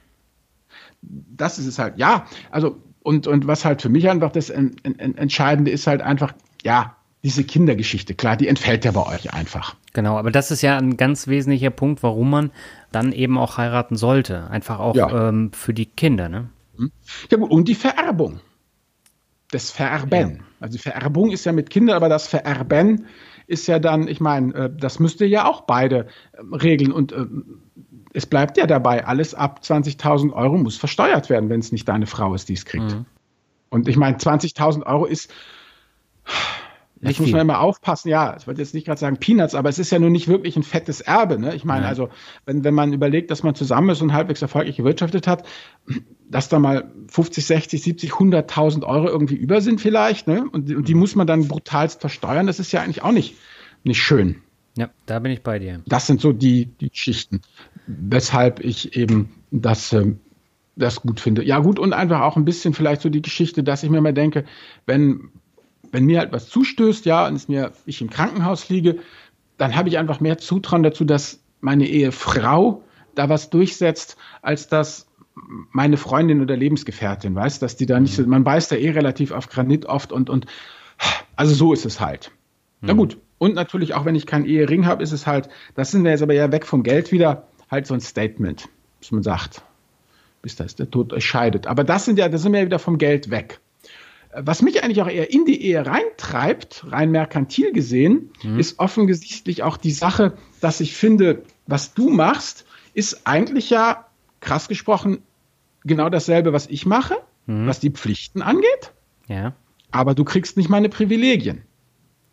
[1.02, 1.98] Das ist es halt.
[1.98, 6.02] Ja, also und, und was halt für mich einfach das en, en, Entscheidende ist halt
[6.02, 6.34] einfach,
[6.64, 9.76] ja, diese Kindergeschichte, klar, die entfällt ja bei euch einfach.
[9.94, 12.52] Genau, aber das ist ja ein ganz wesentlicher Punkt, warum man
[12.92, 14.50] dann eben auch heiraten sollte.
[14.50, 15.30] Einfach auch ja.
[15.30, 16.50] ähm, für die Kinder, ne?
[16.78, 16.92] Hm.
[17.30, 18.40] Ja gut, und die Vererbung.
[19.52, 20.38] Das Vererben.
[20.38, 20.44] Ja.
[20.60, 23.08] Also die Vererbung ist ja mit Kindern, aber das Vererben
[23.48, 26.08] ist ja dann, ich meine, äh, das müsst ihr ja auch beide
[26.40, 26.92] ähm, regeln.
[26.92, 27.26] Und äh,
[28.14, 32.08] es bleibt ja dabei, alles ab 20.000 Euro muss versteuert werden, wenn es nicht deine
[32.08, 32.92] Frau ist, die es kriegt.
[32.96, 33.06] Mhm.
[33.70, 35.32] Und ich meine, 20.000 Euro ist,
[37.02, 39.80] nicht muss man immer aufpassen, ja, ich wollte jetzt nicht gerade sagen Peanuts, aber es
[39.80, 41.40] ist ja nun nicht wirklich ein fettes Erbe.
[41.40, 41.56] Ne?
[41.56, 41.90] Ich meine, ja.
[41.90, 42.10] also,
[42.46, 45.48] wenn, wenn man überlegt, dass man zusammen ist und halbwegs erfolgreich gewirtschaftet hat,
[46.30, 50.44] dass da mal 50, 60, 70, 100.000 Euro irgendwie über sind vielleicht, ne?
[50.52, 51.00] und, und die mhm.
[51.00, 53.36] muss man dann brutalst versteuern, das ist ja eigentlich auch nicht,
[53.84, 54.42] nicht schön.
[54.78, 55.82] Ja, da bin ich bei dir.
[55.88, 57.42] Das sind so die, die Schichten,
[57.90, 60.14] weshalb ich eben das, äh,
[60.76, 61.44] das gut finde.
[61.44, 64.14] Ja, gut, und einfach auch ein bisschen vielleicht so die Geschichte, dass ich mir mal
[64.14, 64.46] denke,
[64.86, 65.30] wenn,
[65.92, 69.00] wenn mir halt was zustößt, ja, und es mir, ich im Krankenhaus liege,
[69.58, 72.84] dann habe ich einfach mehr Zutrauen dazu, dass meine Ehefrau
[73.16, 75.08] da was durchsetzt, als dass
[75.72, 78.30] meine Freundin oder Lebensgefährtin, weiß, dass die da nicht, mhm.
[78.30, 80.46] man beißt da eh relativ auf Granit oft und, und,
[81.36, 82.32] also so ist es halt.
[82.82, 82.88] Mhm.
[82.88, 86.04] Na gut, und natürlich auch, wenn ich keinen Ehering habe, ist es halt, das sind
[86.04, 89.62] wir jetzt aber ja weg vom Geld wieder, halt so ein Statement, dass man sagt,
[90.42, 91.68] bis das der Tod euch scheidet.
[91.68, 93.60] Aber das sind ja, da sind wir ja wieder vom Geld weg.
[94.32, 98.60] Was mich eigentlich auch eher in die Ehe reintreibt, rein merkantil gesehen, mhm.
[98.60, 104.06] ist offensichtlich auch die Sache, dass ich finde, was du machst, ist eigentlich ja,
[104.40, 105.24] krass gesprochen,
[105.84, 107.16] genau dasselbe, was ich mache,
[107.48, 107.66] mhm.
[107.66, 108.94] was die Pflichten angeht.
[109.28, 109.56] Ja.
[109.92, 111.64] Aber du kriegst nicht meine Privilegien.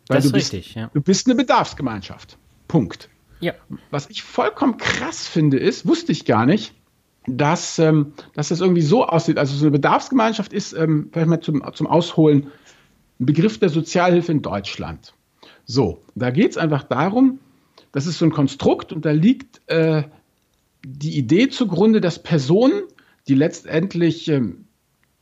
[0.07, 0.91] Weil das ist bist, richtig, ja.
[0.93, 2.37] Du bist eine Bedarfsgemeinschaft.
[2.67, 3.09] Punkt.
[3.39, 3.53] Ja.
[3.91, 6.73] Was ich vollkommen krass finde, ist, wusste ich gar nicht,
[7.27, 9.37] dass, ähm, dass das irgendwie so aussieht.
[9.37, 12.47] Also so eine Bedarfsgemeinschaft ist, ähm, vielleicht mal zum, zum Ausholen,
[13.19, 15.13] ein Begriff der Sozialhilfe in Deutschland.
[15.65, 17.39] So, da geht es einfach darum,
[17.91, 20.03] das ist so ein Konstrukt und da liegt äh,
[20.85, 22.83] die Idee zugrunde, dass Personen,
[23.27, 24.65] die letztendlich ähm,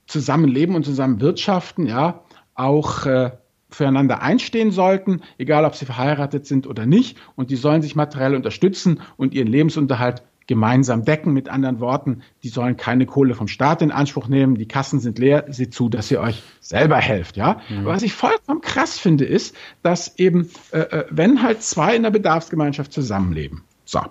[0.07, 2.23] zusammenleben und zusammen wirtschaften, ja,
[2.53, 3.31] auch äh,
[3.75, 7.17] füreinander einstehen sollten, egal ob sie verheiratet sind oder nicht.
[7.35, 11.33] Und die sollen sich materiell unterstützen und ihren Lebensunterhalt gemeinsam decken.
[11.33, 14.55] Mit anderen Worten, die sollen keine Kohle vom Staat in Anspruch nehmen.
[14.55, 15.45] Die Kassen sind leer.
[15.49, 17.37] Seht zu, dass ihr euch selber helft.
[17.37, 17.61] Ja.
[17.69, 17.85] Mhm.
[17.85, 22.11] was ich vollkommen krass finde, ist, dass eben, äh, äh, wenn halt zwei in der
[22.11, 23.63] Bedarfsgemeinschaft zusammenleben.
[23.85, 24.01] So.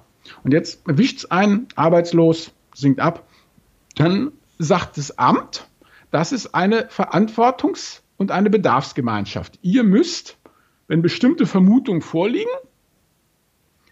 [0.43, 3.27] Und jetzt erwischt es einen, arbeitslos, sinkt ab.
[3.97, 5.69] Dann sagt das Amt,
[6.11, 9.59] das ist eine Verantwortungs- und eine Bedarfsgemeinschaft.
[9.63, 10.39] Ihr müsst,
[10.87, 12.51] wenn bestimmte Vermutungen vorliegen,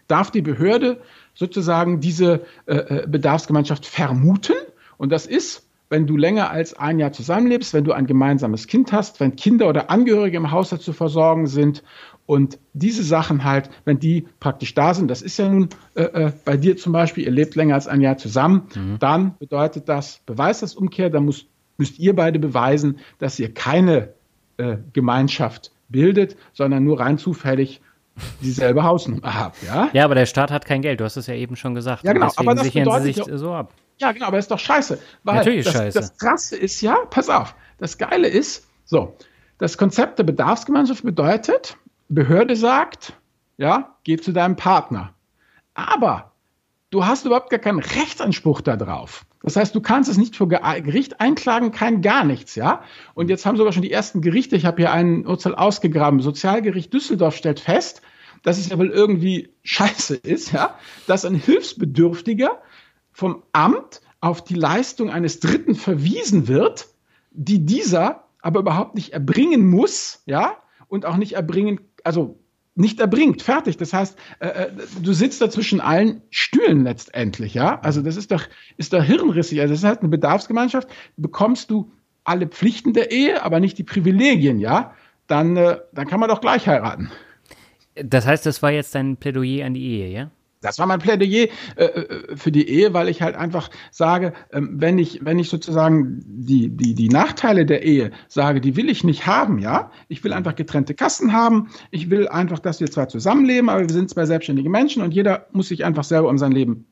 [0.07, 1.01] darf die Behörde
[1.33, 4.55] sozusagen diese äh, äh, Bedarfsgemeinschaft vermuten.
[4.97, 8.91] Und das ist, wenn du länger als ein Jahr zusammenlebst, wenn du ein gemeinsames Kind
[8.91, 11.83] hast, wenn Kinder oder Angehörige im Haushalt zu versorgen sind
[12.25, 16.31] und diese Sachen halt, wenn die praktisch da sind, das ist ja nun äh, äh,
[16.45, 18.97] bei dir zum Beispiel, ihr lebt länger als ein Jahr zusammen, mhm.
[18.99, 21.47] dann bedeutet das, beweist das Umkehr, dann musst,
[21.83, 24.13] müsst ihr beide beweisen, dass ihr keine
[24.55, 27.81] äh, Gemeinschaft bildet, sondern nur rein zufällig
[28.41, 29.89] dieselbe Hausnummer habt, ja?
[29.91, 32.05] Ja, aber der Staat hat kein Geld, du hast es ja eben schon gesagt.
[32.05, 33.73] Ja, genau, aber das sichern sie sich so ab.
[33.99, 34.97] Ja, genau, aber das ist doch scheiße.
[35.23, 35.99] Weil Natürlich das, scheiße.
[35.99, 39.17] Das Krasse ist ja, pass auf, das Geile ist, so,
[39.57, 41.75] das Konzept der Bedarfsgemeinschaft bedeutet,
[42.07, 43.13] Behörde sagt,
[43.57, 45.13] ja, geh zu deinem Partner.
[45.73, 46.31] Aber
[46.93, 49.25] du hast überhaupt gar keinen Rechtsanspruch darauf.
[49.41, 52.83] Das heißt, du kannst es nicht vor Gericht einklagen, kein gar nichts, ja.
[53.15, 56.93] Und jetzt haben sogar schon die ersten Gerichte, ich habe hier ein Urteil ausgegraben, Sozialgericht
[56.93, 58.01] Düsseldorf stellt fest,
[58.43, 60.77] dass es ja wohl irgendwie scheiße ist, ja,
[61.07, 62.61] dass ein Hilfsbedürftiger
[63.11, 66.87] vom Amt auf die Leistung eines Dritten verwiesen wird,
[67.31, 72.42] die dieser aber überhaupt nicht erbringen muss, ja, und auch nicht erbringen, also
[72.75, 73.41] nicht erbringt.
[73.41, 73.77] Fertig.
[73.77, 77.79] Das heißt, äh, äh, du sitzt da zwischen allen Stühlen letztendlich, ja.
[77.81, 78.43] Also das ist doch,
[78.77, 79.61] ist doch hirnrissig.
[79.61, 80.87] Also das ist halt eine Bedarfsgemeinschaft.
[81.17, 81.91] Bekommst du
[82.23, 84.93] alle Pflichten der Ehe, aber nicht die Privilegien, ja,
[85.27, 87.11] dann, äh, dann kann man doch gleich heiraten.
[87.95, 90.31] Das heißt, das war jetzt dein Plädoyer an die Ehe, ja?
[90.63, 94.75] Das war mein Plädoyer äh, äh, für die Ehe, weil ich halt einfach sage, ähm,
[94.75, 99.03] wenn ich, wenn ich sozusagen die, die, die Nachteile der Ehe sage, die will ich
[99.03, 99.91] nicht haben, ja.
[100.07, 101.69] Ich will einfach getrennte Kassen haben.
[101.91, 105.47] Ich will einfach, dass wir zwar zusammenleben, aber wir sind zwei selbstständige Menschen und jeder
[105.51, 106.85] muss sich einfach selber um sein Leben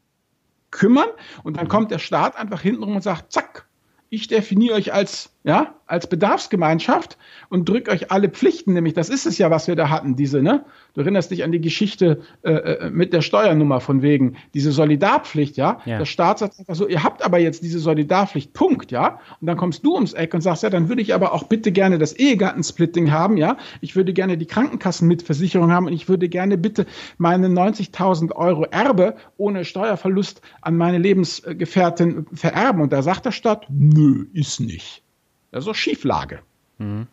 [0.72, 1.10] kümmern.
[1.44, 3.68] Und dann kommt der Staat einfach hintenrum und sagt, zack,
[4.10, 7.18] ich definiere euch als, ja, als Bedarfsgemeinschaft
[7.50, 10.42] und drücke euch alle Pflichten, nämlich das ist es ja, was wir da hatten, diese,
[10.42, 10.64] ne?
[10.94, 15.58] Du erinnerst dich an die Geschichte äh, äh, mit der Steuernummer von wegen, diese Solidarpflicht,
[15.58, 15.82] ja?
[15.86, 15.98] ja?
[15.98, 19.20] Der Staat sagt einfach so, ihr habt aber jetzt diese Solidarpflicht, Punkt, ja?
[19.40, 21.72] Und dann kommst du ums Eck und sagst, ja, dann würde ich aber auch bitte
[21.72, 23.58] gerne das Ehegattensplitting haben, ja?
[23.82, 26.86] Ich würde gerne die Krankenkassenmitversicherung haben und ich würde gerne bitte
[27.18, 32.82] meine 90.000 Euro Erbe ohne Steuerverlust an meine Lebensgefährtin vererben.
[32.82, 35.04] Und da sagt der Staat, nö, ist nicht.
[35.52, 36.40] Das ist doch Schieflage.
[36.78, 37.08] Mhm.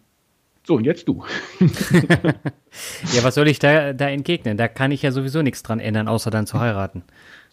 [0.65, 1.25] So, und jetzt du.
[1.61, 4.57] ja, was soll ich da, da entgegnen?
[4.57, 7.03] Da kann ich ja sowieso nichts dran ändern, außer dann zu heiraten.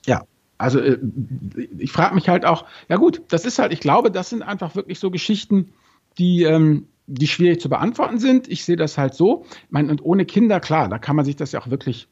[0.05, 0.23] Ja,
[0.57, 0.99] also äh,
[1.77, 4.75] ich frage mich halt auch, ja gut, das ist halt, ich glaube, das sind einfach
[4.75, 5.73] wirklich so Geschichten,
[6.17, 8.47] die, ähm, die schwierig zu beantworten sind.
[8.47, 9.45] Ich sehe das halt so.
[9.49, 12.07] Ich meine, und ohne Kinder, klar, da kann man sich das ja auch wirklich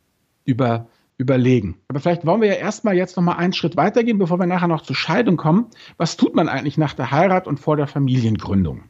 [0.45, 1.77] über, überlegen.
[1.87, 4.81] Aber vielleicht wollen wir ja erstmal jetzt nochmal einen Schritt weitergehen, bevor wir nachher noch
[4.81, 5.67] zur Scheidung kommen.
[5.97, 8.83] Was tut man eigentlich nach der Heirat und vor der Familiengründung?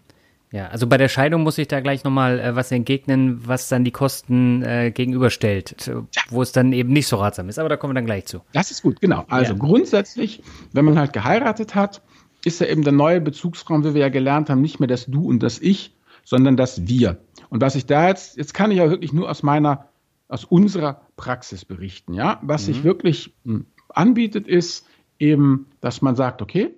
[0.54, 3.84] Ja, also bei der Scheidung muss ich da gleich nochmal äh, was entgegnen, was dann
[3.84, 6.22] die Kosten äh, gegenüberstellt, ja.
[6.30, 7.58] wo es dann eben nicht so ratsam ist.
[7.58, 8.42] Aber da kommen wir dann gleich zu.
[8.54, 9.26] Das ist gut, genau.
[9.30, 9.60] Also ja.
[9.60, 12.04] grundsätzlich, wenn man halt geheiratet hat,
[12.46, 15.28] ist ja eben der neue Bezugsraum, wie wir ja gelernt haben, nicht mehr das Du
[15.28, 17.18] und das Ich, sondern das Wir.
[17.50, 19.90] Und was ich da jetzt, jetzt kann ich ja wirklich nur aus meiner,
[20.34, 22.40] aus unserer Praxis berichten, ja.
[22.42, 22.74] Was mhm.
[22.74, 24.88] sich wirklich hm, anbietet, ist
[25.20, 26.74] eben, dass man sagt, okay,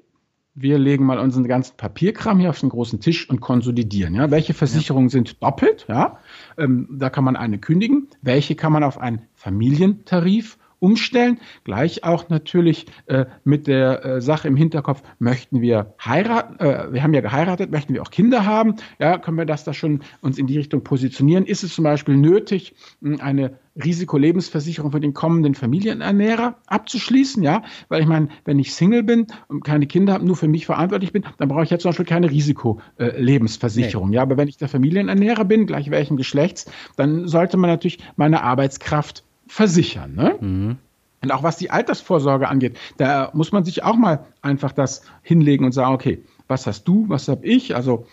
[0.55, 4.13] wir legen mal unseren ganzen Papierkram hier auf den großen Tisch und konsolidieren.
[4.13, 5.13] Ja, welche Versicherungen ja.
[5.13, 5.85] sind doppelt?
[5.87, 6.19] Ja,
[6.57, 8.09] ähm, da kann man eine kündigen.
[8.21, 11.39] Welche kann man auf einen Familientarif umstellen.
[11.63, 17.03] Gleich auch natürlich äh, mit der äh, Sache im Hinterkopf, möchten wir heiraten, äh, wir
[17.03, 20.38] haben ja geheiratet, möchten wir auch Kinder haben, ja, können wir das da schon uns
[20.38, 21.45] in die Richtung positionieren?
[21.45, 22.75] Ist es zum Beispiel nötig,
[23.19, 29.27] eine Risikolebensversicherung für den kommenden Familienernährer abzuschließen, ja, weil ich meine, wenn ich Single bin
[29.47, 32.05] und keine Kinder habe, nur für mich verantwortlich bin, dann brauche ich jetzt zum Beispiel
[32.05, 34.15] keine Risikolebensversicherung, nee.
[34.15, 38.43] ja, aber wenn ich der Familienernährer bin, gleich welchen Geschlechts, dann sollte man natürlich meine
[38.43, 40.36] Arbeitskraft versichern, ne?
[40.39, 40.77] Mhm.
[41.21, 45.65] Und auch was die Altersvorsorge angeht, da muss man sich auch mal einfach das hinlegen
[45.65, 47.75] und sagen, okay, was hast du, was habe ich?
[47.75, 48.05] Also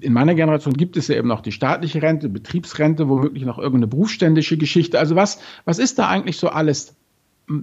[0.00, 3.88] in meiner Generation gibt es ja eben noch die staatliche Rente, Betriebsrente, womöglich noch irgendeine
[3.88, 4.98] berufsständische Geschichte.
[4.98, 6.96] Also was, was ist da eigentlich so alles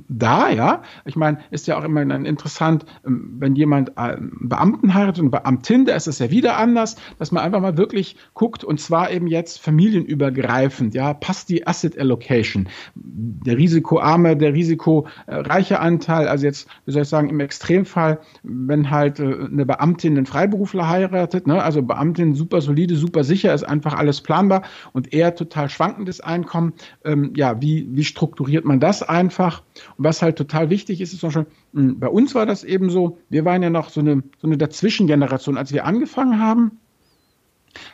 [0.08, 0.82] da, ja.
[1.06, 5.86] Ich meine, ist ja auch immer interessant, ähm, wenn jemand einen Beamten heiratet und Beamtin,
[5.86, 9.28] da ist es ja wieder anders, dass man einfach mal wirklich guckt und zwar eben
[9.28, 16.92] jetzt familienübergreifend, ja, passt die Asset Allocation, der risikoarme, der risikoreiche Anteil, also jetzt, wie
[16.92, 21.82] soll ich sagen, im Extremfall, wenn halt äh, eine Beamtin einen Freiberufler heiratet, ne, also
[21.82, 27.34] Beamtin super solide, super sicher, ist einfach alles planbar und eher total schwankendes Einkommen, ähm,
[27.36, 29.62] ja, wie, wie strukturiert man das einfach?
[29.98, 32.90] Und was halt total wichtig ist, ist zum Beispiel, hm, bei uns war das eben
[32.90, 35.58] so, wir waren ja noch so eine, so eine Dazwischengeneration.
[35.58, 36.80] Als wir angefangen haben,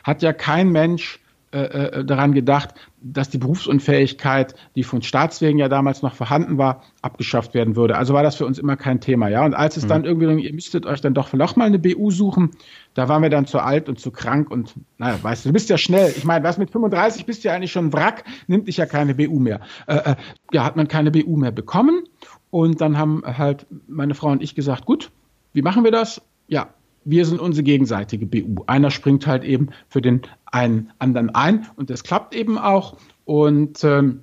[0.04, 1.21] hat ja kein Mensch
[1.52, 2.70] äh, äh, daran gedacht,
[3.02, 7.96] dass die Berufsunfähigkeit, die von Staatswegen ja damals noch vorhanden war, abgeschafft werden würde.
[7.96, 9.44] Also war das für uns immer kein Thema, ja.
[9.44, 9.88] Und als es mhm.
[9.88, 12.52] dann irgendwie, ihr müsstet euch dann doch noch mal eine BU suchen,
[12.94, 15.68] da waren wir dann zu alt und zu krank und, naja, weißt du, du bist
[15.68, 16.14] ja schnell.
[16.16, 18.86] Ich meine, was mit 35 bist du ja eigentlich schon ein Wrack, nimmt dich ja
[18.86, 19.60] keine BU mehr.
[19.86, 20.16] Äh, äh,
[20.52, 22.04] ja, hat man keine BU mehr bekommen.
[22.50, 25.10] Und dann haben halt meine Frau und ich gesagt, gut,
[25.52, 26.22] wie machen wir das?
[26.48, 26.68] Ja,
[27.04, 28.64] wir sind unsere gegenseitige BU.
[28.66, 32.96] Einer springt halt eben für den einen anderen ein und das klappt eben auch.
[33.24, 34.22] Und ähm,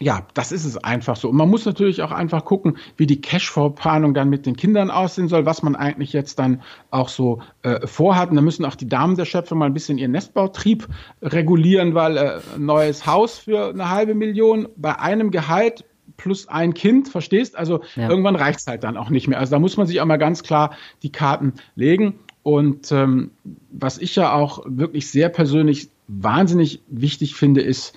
[0.00, 1.28] ja, das ist es einfach so.
[1.28, 5.28] Und man muss natürlich auch einfach gucken, wie die Cashflow-Planung dann mit den Kindern aussehen
[5.28, 8.30] soll, was man eigentlich jetzt dann auch so äh, vorhat.
[8.30, 10.88] Und da müssen auch die Damen der Schöpfung mal ein bisschen ihren Nestbautrieb
[11.22, 15.84] regulieren, weil äh, neues Haus für eine halbe Million bei einem Gehalt
[16.16, 17.56] plus ein Kind, verstehst?
[17.56, 18.08] Also ja.
[18.08, 19.38] irgendwann reicht es halt dann auch nicht mehr.
[19.38, 22.14] Also da muss man sich auch mal ganz klar die Karten legen.
[22.42, 23.30] Und ähm,
[23.70, 27.96] was ich ja auch wirklich sehr persönlich wahnsinnig wichtig finde, ist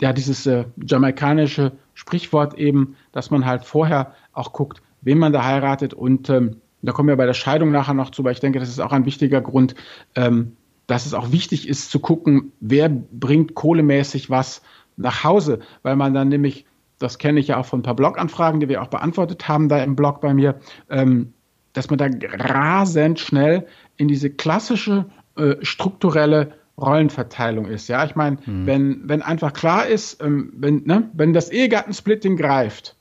[0.00, 5.44] ja dieses äh, jamaikanische Sprichwort eben, dass man halt vorher auch guckt, wen man da
[5.44, 5.94] heiratet.
[5.94, 8.68] Und ähm, da kommen wir bei der Scheidung nachher noch zu, weil ich denke, das
[8.68, 9.74] ist auch ein wichtiger Grund,
[10.14, 14.62] ähm, dass es auch wichtig ist zu gucken, wer bringt kohlemäßig was
[14.96, 16.66] nach Hause, weil man dann nämlich
[16.98, 19.82] das kenne ich ja auch von ein paar Blog-Anfragen, die wir auch beantwortet haben da
[19.82, 20.56] im Blog bei mir,
[20.90, 21.32] ähm,
[21.72, 25.06] dass man da rasend schnell in diese klassische
[25.36, 27.88] äh, strukturelle Rollenverteilung ist.
[27.88, 28.66] Ja, ich meine, hm.
[28.66, 32.96] wenn, wenn einfach klar ist, ähm, wenn, ne, wenn das Ehegattensplitting greift,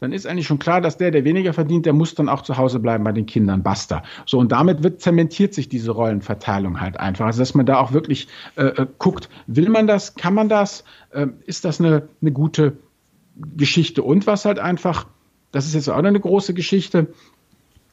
[0.00, 2.56] dann ist eigentlich schon klar, dass der, der weniger verdient, der muss dann auch zu
[2.56, 3.62] Hause bleiben bei den Kindern.
[3.62, 4.02] Basta.
[4.26, 7.26] So, und damit wird zementiert sich diese Rollenverteilung halt einfach.
[7.26, 10.84] Also, dass man da auch wirklich äh, äh guckt, will man das, kann man das,
[11.10, 12.76] äh, ist das eine, eine gute
[13.36, 14.02] Geschichte.
[14.02, 15.06] Und was halt einfach,
[15.50, 17.08] das ist jetzt auch eine große Geschichte,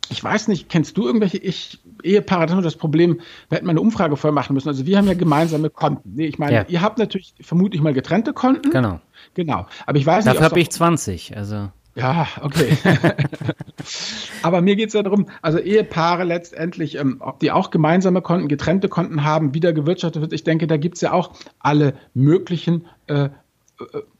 [0.09, 3.71] ich weiß nicht, kennst du irgendwelche ich Ehepaare, das ist das Problem, wir hätten mal
[3.71, 4.69] eine Umfrage vorher machen müssen.
[4.69, 6.13] Also wir haben ja gemeinsame Konten.
[6.15, 6.65] Nee, ich meine, ja.
[6.67, 8.71] ihr habt natürlich vermutlich mal getrennte Konten.
[8.71, 8.99] Genau.
[9.35, 9.67] Genau.
[9.85, 10.45] Aber ich weiß Dafür nicht.
[10.45, 11.69] Dafür habe ich 20, also.
[11.95, 12.77] Ja, okay.
[14.43, 18.47] Aber mir geht es ja darum, also Ehepaare letztendlich, ähm, ob die auch gemeinsame Konten,
[18.47, 20.33] getrennte Konten haben, wieder gewirtschaftet wird.
[20.33, 23.29] Ich denke, da gibt es ja auch alle möglichen äh, äh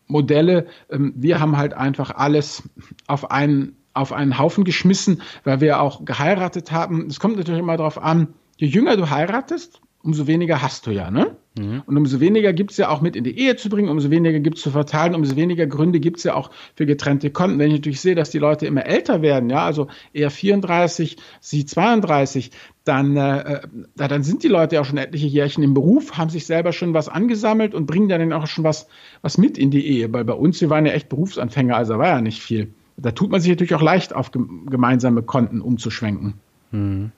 [0.10, 0.68] Modelle.
[0.90, 2.64] Ähm, wir haben halt einfach alles
[3.08, 7.08] auf einen, auf einen Haufen geschmissen, weil wir auch geheiratet haben.
[7.08, 11.10] Es kommt natürlich immer darauf an, je jünger du heiratest, umso weniger hast du ja,
[11.10, 11.38] ne?
[11.58, 11.84] Mhm.
[11.86, 14.40] Und umso weniger gibt es ja auch mit in die Ehe zu bringen, umso weniger
[14.40, 17.60] gibt es zu verteilen, umso weniger Gründe gibt es ja auch für getrennte Konten.
[17.60, 21.66] Wenn ich natürlich sehe, dass die Leute immer älter werden, ja, also eher 34, sie
[21.66, 22.52] 32,
[22.84, 23.62] dann, äh,
[23.96, 27.10] dann sind die Leute ja schon etliche Jährchen im Beruf, haben sich selber schon was
[27.10, 28.88] angesammelt und bringen dann auch schon was,
[29.22, 30.12] was mit in die Ehe.
[30.14, 32.70] Weil bei uns, wir waren ja echt Berufsanfänger, also war ja nicht viel.
[32.98, 36.34] Da tut man sich natürlich auch leicht, auf gemeinsame Konten umzuschwenken.
[36.72, 37.12] Mhm.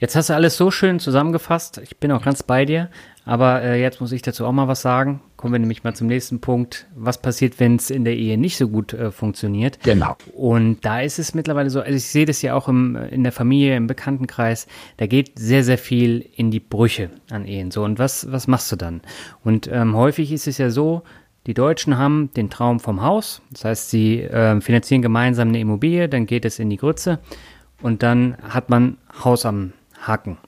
[0.00, 1.78] Jetzt hast du alles so schön zusammengefasst.
[1.78, 2.88] Ich bin auch ganz bei dir.
[3.28, 5.20] Aber äh, jetzt muss ich dazu auch mal was sagen.
[5.36, 6.86] Kommen wir nämlich mal zum nächsten Punkt.
[6.96, 9.78] Was passiert, wenn es in der Ehe nicht so gut äh, funktioniert?
[9.82, 10.16] Genau.
[10.34, 13.32] Und da ist es mittlerweile so, also ich sehe das ja auch im, in der
[13.32, 14.66] Familie, im Bekanntenkreis,
[14.96, 17.70] da geht sehr, sehr viel in die Brüche an Ehen.
[17.70, 19.02] So, und was, was machst du dann?
[19.44, 21.02] Und ähm, häufig ist es ja so,
[21.46, 23.42] die Deutschen haben den Traum vom Haus.
[23.50, 27.18] Das heißt, sie äh, finanzieren gemeinsam eine Immobilie, dann geht es in die Grütze
[27.82, 30.38] und dann hat man Haus am Haken.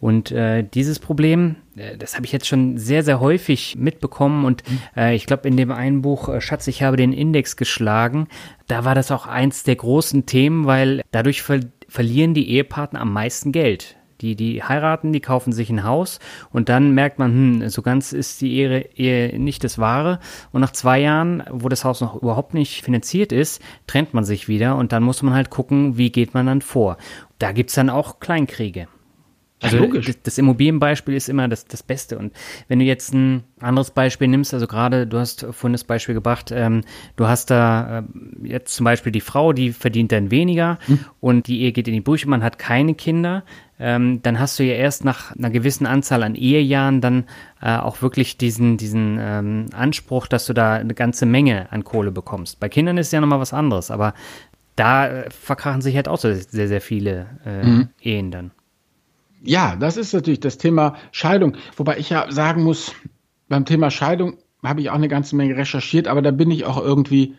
[0.00, 4.44] Und äh, dieses Problem, äh, das habe ich jetzt schon sehr, sehr häufig mitbekommen.
[4.44, 4.78] Und mhm.
[4.96, 8.28] äh, ich glaube, in dem einen Buch, äh, Schatz, ich habe den Index geschlagen,
[8.66, 13.12] da war das auch eins der großen Themen, weil dadurch ver verlieren die Ehepartner am
[13.12, 13.96] meisten Geld.
[14.20, 16.18] Die, die heiraten, die kaufen sich ein Haus
[16.50, 20.18] und dann merkt man, hm, so ganz ist die Ehe, Ehe nicht das Wahre.
[20.50, 24.48] Und nach zwei Jahren, wo das Haus noch überhaupt nicht finanziert ist, trennt man sich
[24.48, 26.96] wieder und dann muss man halt gucken, wie geht man dann vor.
[27.38, 28.88] Da gibt es dann auch Kleinkriege.
[29.64, 32.18] Also ja, das, das, Immobilienbeispiel ist immer das, das Beste.
[32.18, 32.32] Und
[32.68, 36.52] wenn du jetzt ein anderes Beispiel nimmst, also gerade, du hast vorhin das Beispiel gebracht,
[36.52, 36.82] ähm,
[37.16, 38.02] du hast da äh,
[38.48, 40.98] jetzt zum Beispiel die Frau, die verdient dann weniger hm.
[41.20, 43.44] und die Ehe geht in die Brüche, man hat keine Kinder,
[43.80, 47.24] ähm, dann hast du ja erst nach einer gewissen Anzahl an Ehejahren dann
[47.60, 52.12] äh, auch wirklich diesen, diesen ähm, Anspruch, dass du da eine ganze Menge an Kohle
[52.12, 52.60] bekommst.
[52.60, 54.14] Bei Kindern ist ja nochmal was anderes, aber
[54.76, 57.88] da äh, verkrachen sich halt auch so sehr, sehr viele äh, mhm.
[58.00, 58.50] Ehen dann.
[59.46, 61.56] Ja, das ist natürlich das Thema Scheidung.
[61.76, 62.94] Wobei ich ja sagen muss,
[63.48, 66.80] beim Thema Scheidung habe ich auch eine ganze Menge recherchiert, aber da bin ich auch
[66.80, 67.34] irgendwie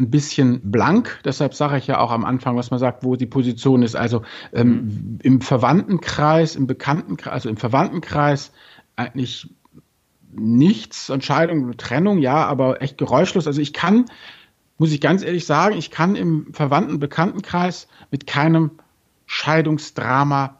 [0.00, 1.20] ein bisschen blank.
[1.24, 3.94] Deshalb sage ich ja auch am Anfang, was man sagt, wo die Position ist.
[3.94, 5.18] Also ähm, mhm.
[5.22, 8.52] im Verwandtenkreis, im Bekanntenkreis, also im Verwandtenkreis
[8.96, 9.48] eigentlich
[10.32, 13.46] nichts, Entscheidung, Trennung, ja, aber echt geräuschlos.
[13.46, 14.06] Also ich kann,
[14.78, 18.72] muss ich ganz ehrlich sagen, ich kann im Verwandten, Bekanntenkreis mit keinem
[19.26, 20.58] Scheidungsdrama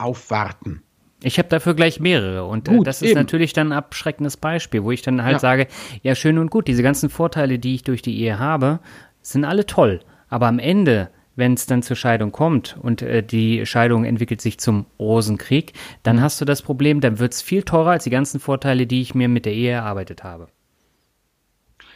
[0.00, 0.82] aufwarten.
[1.22, 3.18] Ich habe dafür gleich mehrere und äh, gut, das ist eben.
[3.18, 5.38] natürlich dann ein abschreckendes Beispiel, wo ich dann halt ja.
[5.38, 5.66] sage,
[6.02, 8.80] ja schön und gut, diese ganzen Vorteile, die ich durch die Ehe habe,
[9.20, 13.66] sind alle toll, aber am Ende, wenn es dann zur Scheidung kommt und äh, die
[13.66, 17.90] Scheidung entwickelt sich zum Rosenkrieg, dann hast du das Problem, dann wird es viel teurer
[17.90, 20.48] als die ganzen Vorteile, die ich mir mit der Ehe erarbeitet habe.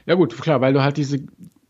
[0.07, 1.20] Ja gut, klar, weil du halt diese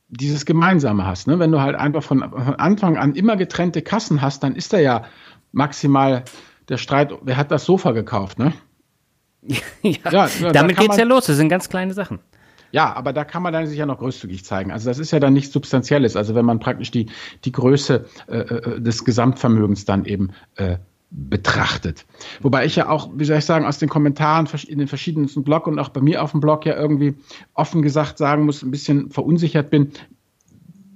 [0.08, 1.26] dieses Gemeinsame hast.
[1.26, 1.38] Ne?
[1.38, 4.78] Wenn du halt einfach von, von Anfang an immer getrennte Kassen hast, dann ist da
[4.78, 5.04] ja
[5.54, 6.24] maximal
[6.68, 8.52] der Streit, wer hat das Sofa gekauft, ne?
[9.42, 9.58] ja,
[10.10, 11.26] ja, damit da geht's man, ja los.
[11.26, 12.18] Das sind ganz kleine Sachen.
[12.72, 14.72] Ja, aber da kann man dann sich ja noch großzügig zeigen.
[14.72, 16.16] Also das ist ja dann nichts Substanzielles.
[16.16, 17.06] Also wenn man praktisch die,
[17.44, 20.78] die Größe äh, äh, des Gesamtvermögens dann eben äh,
[21.10, 22.04] betrachtet.
[22.40, 25.68] Wobei ich ja auch, wie soll ich sagen, aus den Kommentaren in den verschiedensten Blog
[25.68, 27.14] und auch bei mir auf dem Blog ja irgendwie
[27.52, 29.92] offen gesagt sagen muss, ein bisschen verunsichert bin.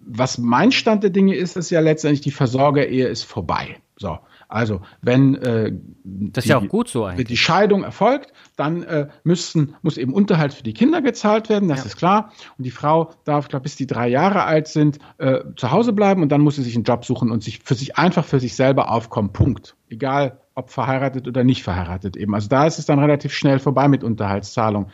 [0.04, 3.76] Was mein Stand der Dinge ist, ist ja letztendlich die Versorgerehe ist vorbei.
[3.96, 4.18] So.
[4.48, 5.72] Also wenn äh,
[6.04, 7.28] das ist die, ja auch gut so eigentlich.
[7.28, 11.80] die Scheidung erfolgt, dann äh, müssten, muss eben Unterhalt für die Kinder gezahlt werden, das
[11.80, 11.84] ja.
[11.84, 12.32] ist klar.
[12.56, 16.22] Und die Frau darf, glaube bis die drei Jahre alt sind, äh, zu Hause bleiben
[16.22, 18.56] und dann muss sie sich einen Job suchen und sich für sich einfach für sich
[18.56, 19.32] selber aufkommen.
[19.34, 19.76] Punkt.
[19.90, 22.34] Egal ob verheiratet oder nicht verheiratet eben.
[22.34, 24.90] Also da ist es dann relativ schnell vorbei mit Unterhaltszahlung.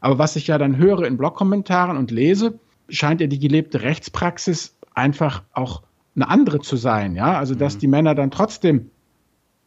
[0.00, 4.76] Aber was ich ja dann höre in Blogkommentaren und lese, scheint ja die gelebte Rechtspraxis
[4.94, 5.82] einfach auch
[6.16, 7.80] eine andere zu sein, ja, also dass mhm.
[7.80, 8.90] die Männer dann trotzdem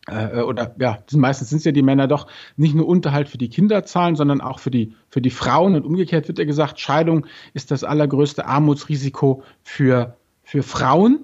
[0.09, 2.27] äh, äh oder ja, meistens sind es ja die Männer doch
[2.57, 5.85] nicht nur Unterhalt für die Kinder zahlen, sondern auch für die für die Frauen und
[5.85, 11.19] umgekehrt wird ja gesagt, Scheidung ist das allergrößte Armutsrisiko für für Frauen.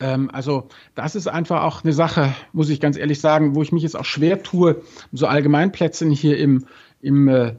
[0.00, 3.72] Ähm, also das ist einfach auch eine Sache, muss ich ganz ehrlich sagen, wo ich
[3.72, 4.82] mich jetzt auch schwer tue,
[5.12, 6.66] so Allgemeinplätze hier im
[7.00, 7.54] im äh,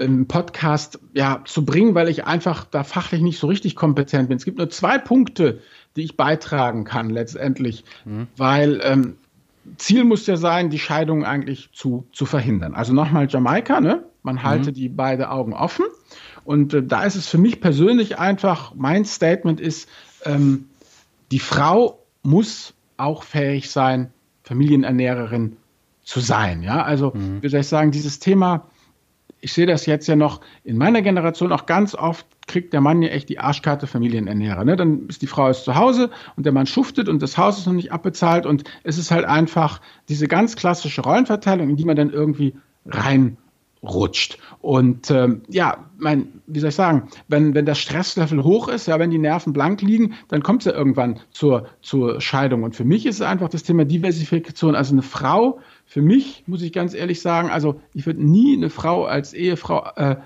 [0.00, 4.38] im Podcast ja zu bringen, weil ich einfach da fachlich nicht so richtig kompetent bin.
[4.38, 5.60] Es gibt nur zwei Punkte,
[5.94, 8.26] die ich beitragen kann letztendlich, mhm.
[8.36, 9.16] weil ähm,
[9.76, 12.74] Ziel muss ja sein, die Scheidung eigentlich zu, zu verhindern.
[12.74, 14.04] Also nochmal Jamaika, ne?
[14.22, 14.42] man mhm.
[14.42, 15.84] halte die beiden Augen offen.
[16.44, 19.88] Und äh, da ist es für mich persönlich einfach, mein Statement ist,
[20.24, 20.66] ähm,
[21.30, 24.10] die Frau muss auch fähig sein,
[24.44, 25.56] Familienernährerin
[26.02, 26.62] zu sein.
[26.62, 27.42] Ja, also mhm.
[27.42, 28.69] wie soll ich sagen, dieses Thema
[29.40, 33.02] ich sehe das jetzt ja noch in meiner Generation auch ganz oft, kriegt der Mann
[33.02, 34.64] ja echt die Arschkarte Familienernährer.
[34.64, 34.76] Ne?
[34.76, 37.66] Dann ist die Frau ist zu Hause und der Mann schuftet und das Haus ist
[37.66, 41.96] noch nicht abbezahlt und es ist halt einfach diese ganz klassische Rollenverteilung, in die man
[41.96, 42.54] dann irgendwie
[42.86, 44.38] reinrutscht.
[44.60, 48.98] Und ähm, ja, mein, wie soll ich sagen, wenn, wenn das Stresslevel hoch ist, ja,
[48.98, 52.64] wenn die Nerven blank liegen, dann kommt es ja irgendwann zur, zur Scheidung.
[52.64, 54.74] Und für mich ist es einfach das Thema Diversifikation.
[54.74, 55.60] Also eine Frau
[55.90, 59.90] für mich muss ich ganz ehrlich sagen, also ich würde nie eine Frau als Ehefrau
[59.96, 60.18] äh,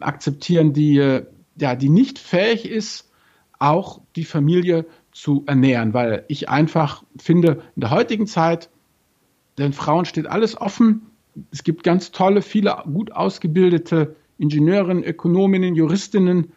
[0.00, 1.26] akzeptieren, die, äh,
[1.60, 3.10] ja, die nicht fähig ist,
[3.58, 8.70] auch die Familie zu ernähren, weil ich einfach finde, in der heutigen Zeit,
[9.58, 11.02] den Frauen steht alles offen.
[11.50, 16.54] Es gibt ganz tolle, viele gut ausgebildete Ingenieurinnen, Ökonominnen, Juristinnen.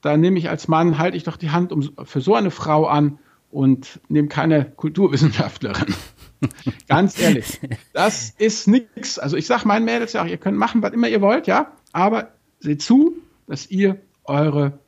[0.00, 2.86] Da nehme ich als Mann, halte ich doch die Hand um, für so eine Frau
[2.86, 3.18] an
[3.50, 5.94] und nehme keine Kulturwissenschaftlerin.
[6.88, 7.60] Ganz ehrlich,
[7.92, 9.18] das ist nichts.
[9.18, 11.72] Also ich sage meinen Mädels ja auch, ihr könnt machen, was immer ihr wollt, ja,
[11.92, 13.14] aber seht zu,
[13.46, 14.78] dass ihr eure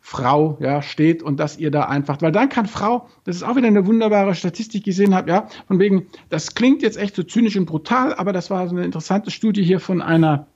[0.00, 3.56] Frau ja steht und dass ihr da einfach, weil dann kann Frau, das ist auch
[3.56, 7.56] wieder eine wunderbare Statistik, gesehen habe, ja, von wegen, das klingt jetzt echt so zynisch
[7.56, 10.46] und brutal, aber das war so eine interessante Studie hier von einer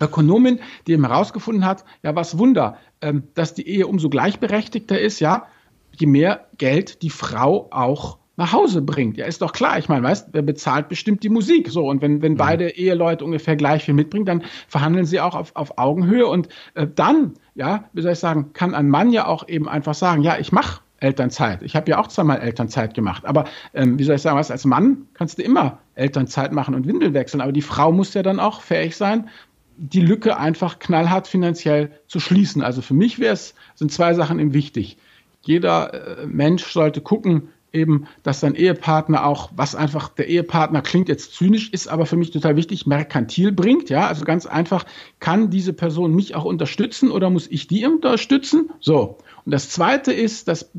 [0.00, 5.18] Ökonomin, die eben herausgefunden hat, ja, was Wunder, ähm, dass die Ehe umso gleichberechtigter ist,
[5.18, 5.46] ja,
[5.90, 9.16] je mehr Geld die Frau auch nach Hause bringt.
[9.16, 9.78] Ja, ist doch klar.
[9.78, 11.68] Ich meine, weißt, wer bezahlt bestimmt die Musik.
[11.68, 15.54] So, und wenn, wenn beide Eheleute ungefähr gleich viel mitbringen, dann verhandeln sie auch auf,
[15.54, 16.26] auf Augenhöhe.
[16.26, 19.94] Und äh, dann, ja, wie soll ich sagen, kann ein Mann ja auch eben einfach
[19.94, 21.62] sagen, ja, ich mache Elternzeit.
[21.62, 23.26] Ich habe ja auch zweimal Elternzeit gemacht.
[23.26, 26.86] Aber ähm, wie soll ich sagen, was als Mann kannst du immer Elternzeit machen und
[26.86, 27.40] Windel wechseln.
[27.40, 29.28] Aber die Frau muss ja dann auch fähig sein,
[29.76, 32.62] die Lücke einfach knallhart finanziell zu schließen.
[32.62, 34.96] Also für mich wäre es, sind zwei Sachen eben wichtig.
[35.42, 41.08] Jeder äh, Mensch sollte gucken, eben, dass sein Ehepartner auch, was einfach der Ehepartner klingt
[41.08, 43.90] jetzt zynisch, ist aber für mich total wichtig, merkantil bringt.
[43.90, 44.84] Ja, also ganz einfach,
[45.20, 48.70] kann diese Person mich auch unterstützen oder muss ich die unterstützen?
[48.80, 49.18] So.
[49.44, 50.70] Und das zweite ist, das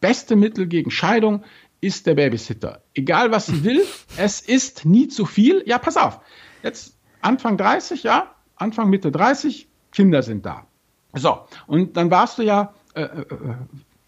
[0.00, 1.44] beste Mittel gegen Scheidung
[1.80, 2.82] ist der Babysitter.
[2.94, 3.82] Egal was sie will,
[4.16, 5.62] es ist nie zu viel.
[5.66, 6.20] Ja, pass auf.
[6.62, 10.66] Jetzt Anfang 30, ja, Anfang Mitte 30, Kinder sind da.
[11.14, 11.40] So.
[11.66, 13.54] Und dann warst du ja, äh, äh, äh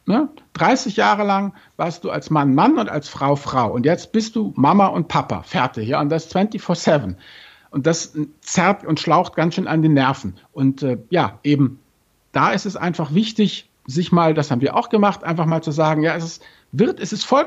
[0.06, 0.28] Ne?
[0.54, 3.72] 30 Jahre lang warst du als Mann Mann und als Frau Frau.
[3.72, 5.42] Und jetzt bist du Mama und Papa.
[5.42, 5.88] Fertig.
[5.88, 6.00] Ja?
[6.00, 7.16] Und das 24-7.
[7.70, 10.36] Und das zerrt und schlaucht ganz schön an den Nerven.
[10.52, 11.80] Und äh, ja, eben
[12.36, 15.70] da ist es einfach wichtig, sich mal, das haben wir auch gemacht, einfach mal zu
[15.70, 16.42] sagen, ja, es ist,
[16.72, 17.46] wird, es ist voll,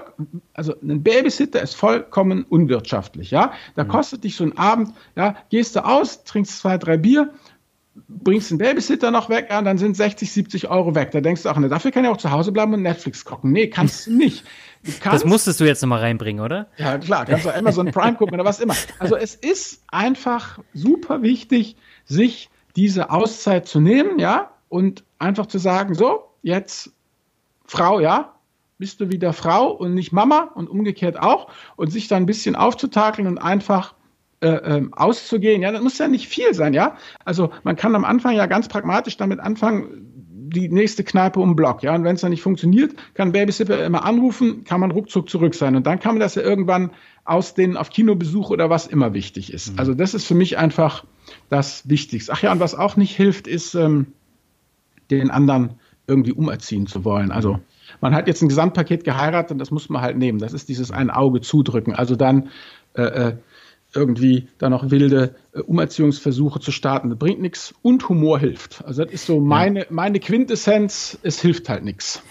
[0.53, 3.51] also ein Babysitter ist vollkommen unwirtschaftlich, ja.
[3.75, 3.89] Da mhm.
[3.89, 7.33] kostet dich so ein Abend, ja, gehst du aus, trinkst zwei, drei Bier
[8.07, 11.11] bringst einen Babysitter noch weg, ja, dann sind 60, 70 Euro weg.
[11.11, 13.51] Da denkst du auch, ne, dafür kann ich auch zu Hause bleiben und Netflix gucken.
[13.51, 14.45] Nee, kannst du nicht.
[14.83, 16.67] Du kannst, das musstest du jetzt nochmal reinbringen, oder?
[16.77, 18.75] Ja, klar, kannst du Amazon Prime gucken oder was immer.
[18.99, 21.75] Also es ist einfach super wichtig,
[22.05, 26.91] sich diese Auszeit zu nehmen, ja, und einfach zu sagen, so, jetzt
[27.65, 28.35] Frau, ja,
[28.77, 32.55] bist du wieder Frau und nicht Mama und umgekehrt auch und sich dann ein bisschen
[32.55, 33.93] aufzutakeln und einfach
[34.41, 35.61] äh, ähm, auszugehen.
[35.61, 36.95] Ja, das muss ja nicht viel sein, ja.
[37.25, 40.05] Also man kann am Anfang ja ganz pragmatisch damit anfangen,
[40.51, 41.93] die nächste Kneipe um den Block, ja.
[41.93, 45.75] Und wenn es dann nicht funktioniert, kann Babysitter immer anrufen, kann man ruckzuck zurück sein.
[45.75, 46.91] Und dann kann man das ja irgendwann
[47.25, 49.73] ausdehnen auf Kinobesuch oder was immer wichtig ist.
[49.73, 49.79] Mhm.
[49.79, 51.05] Also das ist für mich einfach
[51.49, 52.31] das Wichtigste.
[52.33, 54.07] Ach ja, und was auch nicht hilft, ist ähm,
[55.11, 55.75] den anderen
[56.07, 57.31] irgendwie umerziehen zu wollen.
[57.31, 57.59] Also
[58.01, 60.39] man hat jetzt ein Gesamtpaket geheiratet und das muss man halt nehmen.
[60.39, 61.93] Das ist dieses ein Auge zudrücken.
[61.93, 62.49] Also dann
[62.95, 63.33] äh, äh
[63.93, 67.09] irgendwie da noch wilde äh, Umerziehungsversuche zu starten.
[67.09, 68.83] Das bringt nichts und Humor hilft.
[68.85, 72.21] Also das ist so meine, meine Quintessenz, es hilft halt nichts.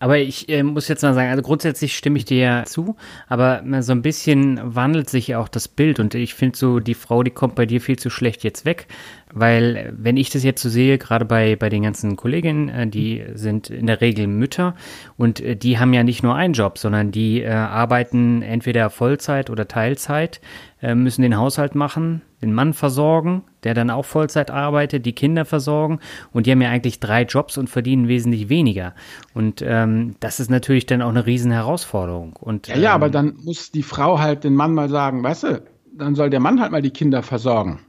[0.00, 2.96] Aber ich äh, muss jetzt mal sagen, also grundsätzlich stimme ich dir ja zu,
[3.26, 6.94] aber so ein bisschen wandelt sich ja auch das Bild und ich finde so, die
[6.94, 8.86] Frau, die kommt bei dir viel zu schlecht jetzt weg,
[9.32, 13.24] weil wenn ich das jetzt so sehe, gerade bei, bei den ganzen Kolleginnen, äh, die
[13.34, 14.74] sind in der Regel Mütter
[15.16, 19.50] und äh, die haben ja nicht nur einen Job, sondern die äh, arbeiten entweder Vollzeit
[19.50, 20.40] oder Teilzeit,
[20.80, 25.44] äh, müssen den Haushalt machen, den Mann versorgen, der dann auch Vollzeit arbeitet, die Kinder
[25.44, 25.98] versorgen
[26.32, 28.94] und die haben ja eigentlich drei Jobs und verdienen wesentlich weniger.
[29.34, 32.36] Und ähm, das ist natürlich dann auch eine riesen Herausforderung.
[32.36, 35.42] Und, ja, ja, aber ähm, dann muss die Frau halt den Mann mal sagen, weißt
[35.44, 35.62] du,
[35.92, 37.80] dann soll der Mann halt mal die Kinder versorgen.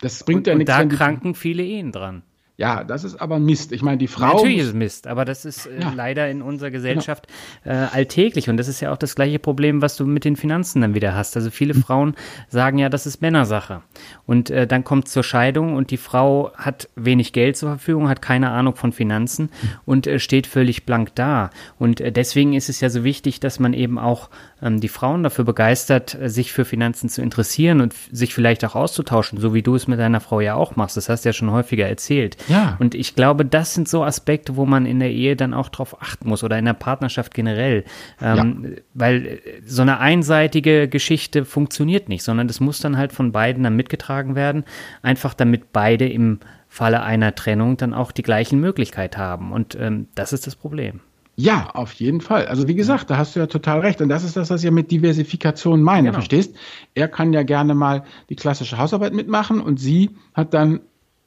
[0.00, 0.72] Das bringt und, ja nichts.
[0.78, 2.22] Und da kranken viele Ehen dran.
[2.58, 3.70] Ja, das ist aber Mist.
[3.70, 4.34] Ich meine, die Frau.
[4.34, 5.92] Natürlich ist es Mist, aber das ist äh, ja.
[5.94, 7.28] leider in unserer Gesellschaft
[7.62, 7.76] genau.
[7.76, 8.48] äh, alltäglich.
[8.50, 11.14] Und das ist ja auch das gleiche Problem, was du mit den Finanzen dann wieder
[11.14, 11.36] hast.
[11.36, 11.82] Also viele mhm.
[11.84, 12.14] Frauen
[12.48, 13.82] sagen ja, das ist Männersache.
[14.26, 18.22] Und äh, dann kommt zur Scheidung und die Frau hat wenig Geld zur Verfügung, hat
[18.22, 19.68] keine Ahnung von Finanzen mhm.
[19.84, 21.50] und äh, steht völlig blank da.
[21.78, 24.30] Und äh, deswegen ist es ja so wichtig, dass man eben auch
[24.60, 28.74] ähm, die Frauen dafür begeistert, äh, sich für Finanzen zu interessieren und sich vielleicht auch
[28.74, 30.96] auszutauschen, so wie du es mit deiner Frau ja auch machst.
[30.96, 32.36] Das hast du ja schon häufiger erzählt.
[32.48, 32.76] Ja.
[32.78, 36.00] Und ich glaube, das sind so Aspekte, wo man in der Ehe dann auch drauf
[36.02, 37.84] achten muss oder in der Partnerschaft generell.
[38.20, 38.82] Ähm, ja.
[38.94, 43.62] Weil äh, so eine einseitige Geschichte funktioniert nicht, sondern das muss dann halt von beiden
[43.62, 44.64] dann mitgetragen werden,
[45.02, 49.52] einfach damit beide im Falle einer Trennung dann auch die gleichen Möglichkeiten haben.
[49.52, 51.00] Und ähm, das ist das Problem.
[51.40, 52.48] Ja, auf jeden Fall.
[52.48, 54.00] Also wie gesagt, da hast du ja total recht.
[54.00, 56.14] Und das ist das, was ich ja mit Diversifikation meine, genau.
[56.14, 56.56] verstehst?
[56.94, 60.80] Er kann ja gerne mal die klassische Hausarbeit mitmachen und sie hat dann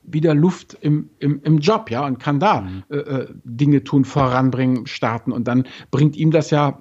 [0.03, 2.83] wieder Luft im, im, im Job, ja, und kann da mhm.
[2.89, 5.31] äh, äh, Dinge tun, voranbringen, starten.
[5.31, 6.79] Und dann bringt ihm das ja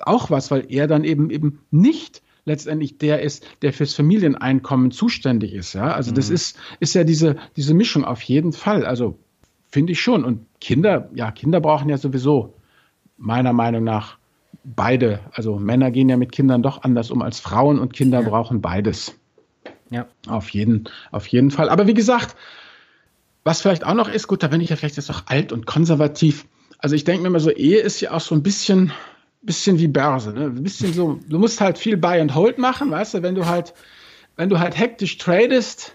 [0.00, 5.52] auch was, weil er dann eben eben nicht letztendlich der ist, der fürs Familieneinkommen zuständig
[5.54, 5.92] ist, ja.
[5.92, 6.16] Also mhm.
[6.16, 8.84] das ist, ist ja diese, diese Mischung auf jeden Fall.
[8.84, 9.18] Also
[9.68, 10.24] finde ich schon.
[10.24, 12.54] Und Kinder, ja, Kinder brauchen ja sowieso
[13.16, 14.18] meiner Meinung nach
[14.64, 15.20] beide.
[15.32, 18.28] Also Männer gehen ja mit Kindern doch anders um als Frauen und Kinder ja.
[18.28, 19.18] brauchen beides.
[19.92, 20.06] Ja.
[20.26, 21.68] Auf jeden, auf jeden Fall.
[21.68, 22.34] Aber wie gesagt,
[23.44, 25.66] was vielleicht auch noch ist, gut, da bin ich ja vielleicht jetzt auch alt und
[25.66, 26.46] konservativ.
[26.78, 28.92] Also ich denke mir immer so, Ehe ist ja auch so ein bisschen,
[29.42, 30.46] bisschen wie Börse, ne?
[30.46, 33.46] Ein bisschen so, du musst halt viel Buy and Hold machen, weißt du, wenn du
[33.46, 33.74] halt,
[34.36, 35.92] wenn du halt hektisch tradest,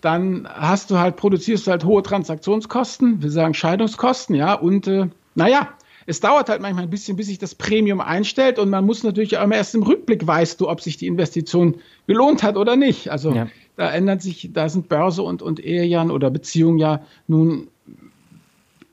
[0.00, 5.08] dann hast du halt, produzierst du halt hohe Transaktionskosten, wir sagen Scheidungskosten, ja, und äh,
[5.34, 5.68] naja,
[6.06, 9.38] es dauert halt manchmal ein bisschen, bis sich das Premium einstellt und man muss natürlich
[9.38, 11.76] auch immer erst im Rückblick weißt du, ob sich die Investition
[12.06, 13.10] gelohnt hat oder nicht.
[13.10, 13.48] Also ja.
[13.76, 17.68] da ändert sich, da sind Börse und, und Ehe ja oder Beziehungen ja nun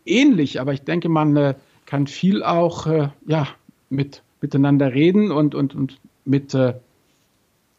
[0.05, 1.55] ähnlich, aber ich denke, man äh,
[1.85, 3.47] kann viel auch äh, ja,
[3.89, 6.75] mit, miteinander reden und, und, und mit äh,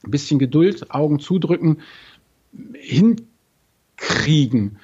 [0.03, 1.81] ein bisschen Geduld, Augen zudrücken,
[2.73, 4.79] hinkriegen.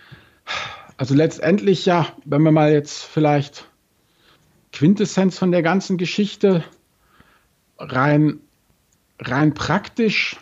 [0.97, 3.69] Also letztendlich ja, wenn wir mal jetzt vielleicht
[4.77, 6.63] Quintessenz von der ganzen Geschichte
[7.79, 8.41] rein,
[9.19, 10.37] rein praktisch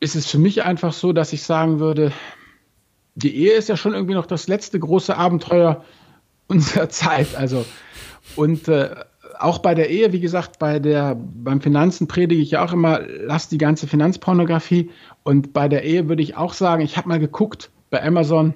[0.00, 2.12] ist es für mich einfach so, dass ich sagen würde,
[3.14, 5.82] die Ehe ist ja schon irgendwie noch das letzte große Abenteuer
[6.46, 7.34] unserer Zeit.
[7.36, 7.64] Also,
[8.36, 8.94] und äh,
[9.38, 13.00] auch bei der Ehe, wie gesagt, bei der, beim Finanzen predige ich ja auch immer,
[13.00, 14.90] lass die ganze Finanzpornografie.
[15.22, 18.54] Und bei der Ehe würde ich auch sagen, ich habe mal geguckt bei Amazon,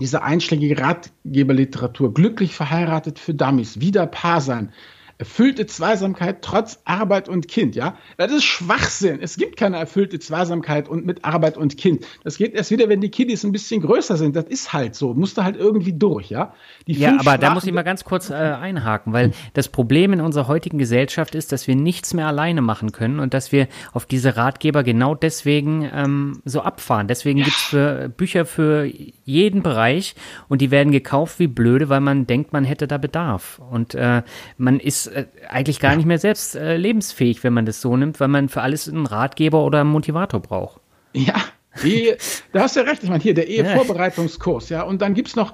[0.00, 4.72] diese einschlägige Ratgeberliteratur, glücklich verheiratet für Dummies, wieder Paar sein,
[5.18, 7.96] erfüllte Zweisamkeit trotz Arbeit und Kind, ja?
[8.18, 9.18] Das ist Schwachsinn.
[9.22, 12.06] Es gibt keine erfüllte Zweisamkeit und mit Arbeit und Kind.
[12.22, 14.36] Das geht erst wieder, wenn die Kiddies ein bisschen größer sind.
[14.36, 15.14] Das ist halt so.
[15.14, 16.52] Musst du halt irgendwie durch, ja?
[16.86, 20.12] Die ja, aber Sprachen da muss ich mal ganz kurz äh, einhaken, weil das Problem
[20.12, 23.68] in unserer heutigen Gesellschaft ist, dass wir nichts mehr alleine machen können und dass wir
[23.92, 27.08] auf diese Ratgeber genau deswegen ähm, so abfahren.
[27.08, 27.44] Deswegen ja.
[27.46, 28.90] gibt's für Bücher für
[29.24, 30.14] jeden Bereich
[30.48, 33.60] und die werden gekauft wie blöde, weil man denkt, man hätte da Bedarf.
[33.70, 34.22] Und äh,
[34.58, 38.20] man ist äh, eigentlich gar nicht mehr selbst äh, lebensfähig, wenn man das so nimmt,
[38.20, 40.80] weil man für alles einen Ratgeber oder einen Motivator braucht.
[41.12, 41.34] Ja,
[41.82, 42.14] die,
[42.52, 43.02] da hast du ja recht.
[43.02, 45.52] Ich meine, hier der Ehevorbereitungskurs, ja, und dann gibt es noch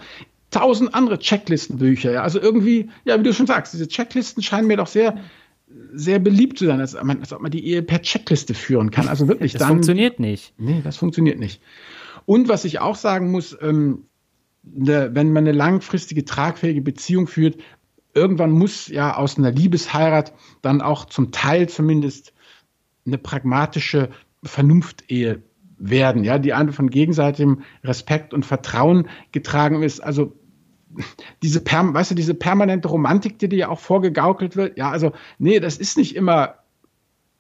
[0.51, 2.23] tausend andere Checklistenbücher, ja.
[2.23, 5.17] Also irgendwie, ja, wie du schon sagst, diese Checklisten scheinen mir doch sehr,
[5.95, 9.09] sehr beliebt zu sein, als, als ob man die Ehe per Checkliste führen kann.
[9.09, 9.53] Also wirklich.
[9.53, 10.53] Das dann, funktioniert nicht.
[10.59, 11.63] Nee, das funktioniert nicht.
[12.27, 14.05] Und was ich auch sagen muss, ähm,
[14.63, 17.57] ne, wenn man eine langfristige, tragfähige Beziehung führt,
[18.15, 22.33] irgendwann muss ja aus einer Liebesheirat dann auch zum Teil zumindest
[23.07, 24.11] eine pragmatische
[24.43, 25.43] Vernunftehe
[25.79, 30.01] werden, ja, die einfach von gegenseitigem Respekt und Vertrauen getragen ist.
[30.01, 30.37] Also
[31.43, 35.13] diese, per, weißt du, diese permanente Romantik, die dir ja auch vorgegaukelt wird, ja, also
[35.39, 36.57] nee, das ist nicht immer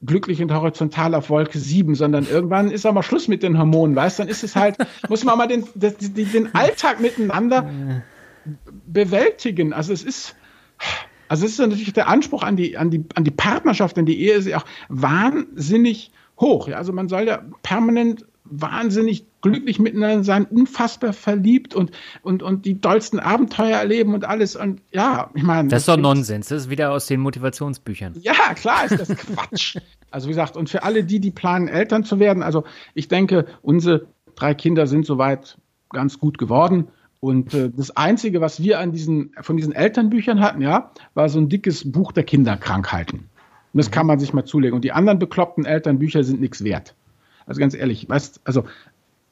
[0.04, 4.18] glücklich und horizontal auf Wolke 7, sondern irgendwann ist aber Schluss mit den Hormonen, weißt
[4.18, 4.76] du, dann ist es halt,
[5.08, 7.70] muss man mal den, den, den Alltag miteinander
[8.86, 9.72] bewältigen.
[9.72, 10.34] Also es ist,
[11.28, 14.20] also es ist natürlich der Anspruch an die, an die, an die Partnerschaft, an die
[14.20, 16.68] Ehe ist ja auch wahnsinnig hoch.
[16.68, 16.76] Ja?
[16.76, 21.90] Also man soll ja permanent wahnsinnig glücklich miteinander sein, unfassbar verliebt und,
[22.22, 24.56] und, und die dollsten Abenteuer erleben und alles.
[24.56, 25.68] Und ja, ich meine.
[25.68, 26.48] Das ist doch Nonsens.
[26.48, 28.14] Das ist wieder aus den Motivationsbüchern.
[28.20, 29.78] Ja, klar ist das Quatsch.
[30.10, 32.64] also wie gesagt, und für alle die, die planen, Eltern zu werden, also
[32.94, 35.56] ich denke, unsere drei Kinder sind soweit
[35.90, 36.88] ganz gut geworden.
[37.22, 41.38] Und äh, das Einzige, was wir an diesen, von diesen Elternbüchern hatten, ja, war so
[41.38, 43.20] ein dickes Buch der Kinderkrankheiten.
[43.20, 44.74] Und das kann man sich mal zulegen.
[44.74, 46.96] Und die anderen bekloppten Elternbücher sind nichts wert.
[47.46, 48.64] Also ganz ehrlich, weißt, also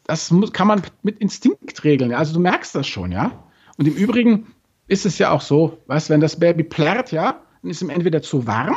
[0.04, 2.14] das muss, kann man mit Instinkt regeln.
[2.14, 3.32] Also du merkst das schon, ja.
[3.76, 4.46] Und im Übrigen
[4.86, 7.90] ist es ja auch so, weißt, wenn das Baby plärrt, ja, dann ist es ihm
[7.90, 8.76] entweder zu warm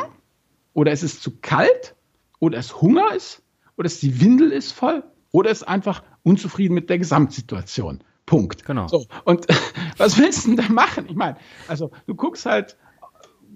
[0.72, 1.94] oder es ist zu kalt
[2.40, 3.42] oder es Hunger ist
[3.76, 8.02] oder es die Windel ist voll oder es ist einfach unzufrieden mit der Gesamtsituation.
[8.26, 8.64] Punkt.
[8.64, 8.88] Genau.
[8.88, 9.46] So, und
[9.96, 11.06] was willst du denn da machen?
[11.08, 11.36] Ich meine,
[11.68, 12.76] also du guckst halt,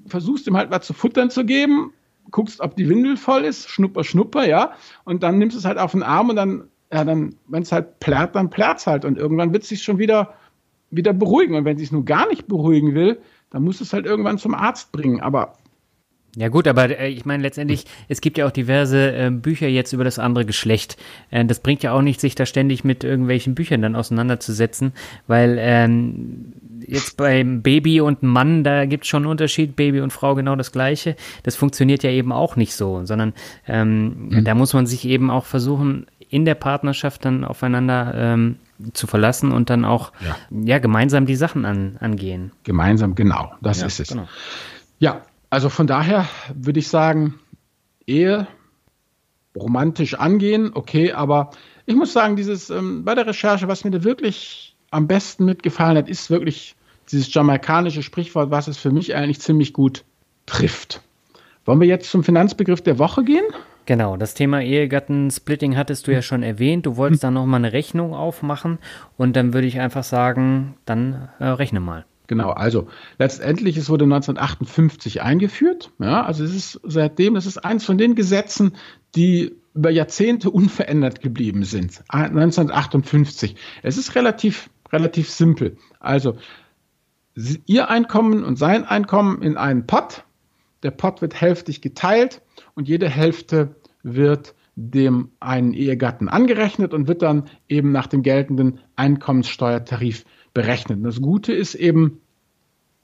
[0.06, 1.92] versuchst ihm halt was zu futtern zu geben,
[2.30, 4.72] guckst, ob die Windel voll ist, schnupper, schnupper, ja,
[5.04, 7.72] und dann nimmst du es halt auf den Arm und dann, ja, dann, wenn es
[7.72, 10.34] halt plärrt, dann plärrt es halt und irgendwann wird es sich schon wieder,
[10.90, 13.92] wieder beruhigen und wenn es sich nur gar nicht beruhigen will, dann musst du es
[13.92, 15.54] halt irgendwann zum Arzt bringen, aber
[16.36, 19.92] ja gut, aber äh, ich meine letztendlich, es gibt ja auch diverse äh, Bücher jetzt
[19.92, 20.96] über das andere Geschlecht.
[21.30, 24.92] Äh, das bringt ja auch nicht, sich da ständig mit irgendwelchen Büchern dann auseinanderzusetzen,
[25.26, 26.52] weil ähm,
[26.86, 30.54] jetzt beim Baby und Mann, da gibt es schon einen Unterschied, Baby und Frau genau
[30.56, 31.16] das gleiche.
[31.42, 33.32] Das funktioniert ja eben auch nicht so, sondern
[33.66, 34.44] ähm, mhm.
[34.44, 38.56] da muss man sich eben auch versuchen, in der Partnerschaft dann aufeinander ähm,
[38.92, 40.36] zu verlassen und dann auch ja.
[40.50, 42.52] ja gemeinsam die Sachen an, angehen.
[42.64, 44.08] Gemeinsam, genau, das ja, ist es.
[44.08, 44.28] Genau.
[44.98, 47.38] Ja, also von daher würde ich sagen,
[48.06, 48.46] Ehe
[49.56, 51.50] romantisch angehen, okay, aber
[51.86, 55.96] ich muss sagen, dieses ähm, bei der Recherche, was mir da wirklich am besten mitgefallen
[55.96, 56.76] hat, ist wirklich
[57.10, 60.04] dieses jamaikanische Sprichwort, was es für mich eigentlich ziemlich gut
[60.46, 61.02] trifft.
[61.64, 63.44] Wollen wir jetzt zum Finanzbegriff der Woche gehen?
[63.86, 66.84] Genau, das Thema Ehegattensplitting hattest du ja schon erwähnt.
[66.84, 68.78] Du wolltest da nochmal eine Rechnung aufmachen
[69.16, 72.04] und dann würde ich einfach sagen, dann äh, rechne mal.
[72.28, 75.90] Genau, also letztendlich, es wurde 1958 eingeführt.
[75.98, 78.76] Ja, also es ist seitdem, es ist eins von den Gesetzen,
[79.16, 82.04] die über Jahrzehnte unverändert geblieben sind.
[82.08, 83.56] 1958.
[83.82, 85.78] Es ist relativ, relativ simpel.
[86.00, 86.36] Also
[87.64, 90.24] ihr Einkommen und sein Einkommen in einen Pot.
[90.82, 92.42] Der Pot wird hälftig geteilt
[92.74, 98.80] und jede Hälfte wird dem einen Ehegatten angerechnet und wird dann eben nach dem geltenden
[98.96, 100.24] Einkommenssteuertarif
[100.54, 100.98] berechnet.
[100.98, 102.20] Und das Gute ist eben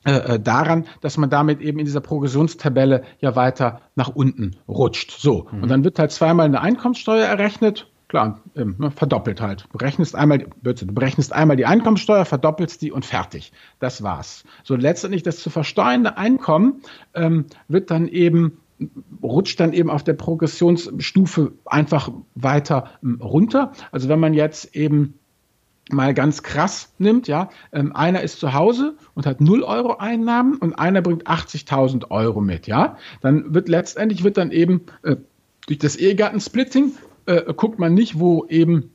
[0.05, 5.13] äh, äh, daran, dass man damit eben in dieser Progressionstabelle ja weiter nach unten rutscht.
[5.13, 5.63] So, mhm.
[5.63, 7.91] und dann wird halt zweimal eine Einkommenssteuer errechnet.
[8.09, 9.65] Klar, ähm, ne, verdoppelt halt.
[9.73, 13.51] Du berechnest einmal, du berechnest einmal die Einkommenssteuer, verdoppelst die und fertig.
[13.79, 14.45] Das war's.
[14.63, 16.83] So, letztendlich das zu versteuernde Einkommen
[17.15, 18.59] ähm, wird dann eben
[19.23, 23.73] rutscht dann eben auf der Progressionsstufe einfach weiter ähm, runter.
[23.91, 25.15] Also wenn man jetzt eben
[25.91, 30.57] mal ganz krass nimmt, ja, ähm, einer ist zu Hause und hat 0 Euro Einnahmen
[30.57, 35.17] und einer bringt 80.000 Euro mit, ja, dann wird letztendlich wird dann eben äh,
[35.67, 36.93] durch das Ehegattensplitting
[37.27, 38.94] äh, guckt man nicht, wo eben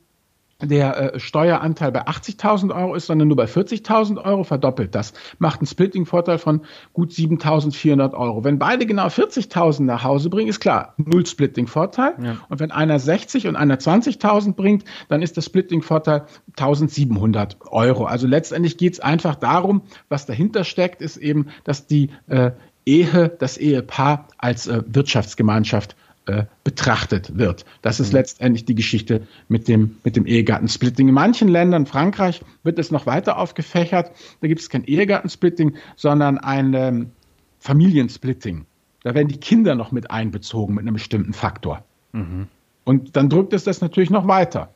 [0.62, 5.12] der äh, Steueranteil bei 80.000 Euro ist, sondern nur bei 40.000 Euro, verdoppelt das.
[5.38, 8.44] Macht einen Splitting-Vorteil von gut 7.400 Euro.
[8.44, 12.14] Wenn beide genau 40.000 nach Hause bringen, ist klar, null Splitting-Vorteil.
[12.22, 12.36] Ja.
[12.48, 18.04] Und wenn einer 60 und einer 20.000 bringt, dann ist der Splitting-Vorteil 1.700 Euro.
[18.04, 22.52] Also letztendlich geht es einfach darum, was dahinter steckt, ist eben, dass die äh,
[22.86, 25.96] Ehe, das Ehepaar als äh, Wirtschaftsgemeinschaft
[26.30, 27.64] äh, betrachtet wird.
[27.82, 28.18] Das ist mhm.
[28.18, 31.08] letztendlich die Geschichte mit dem, mit dem Ehegattensplitting.
[31.08, 34.12] In manchen Ländern, Frankreich, wird es noch weiter aufgefächert.
[34.40, 37.10] Da gibt es kein Ehegattensplitting, sondern ein ähm,
[37.58, 38.66] Familiensplitting.
[39.02, 41.84] Da werden die Kinder noch mit einbezogen mit einem bestimmten Faktor.
[42.12, 42.46] Mhm.
[42.84, 44.72] Und dann drückt es das natürlich noch weiter.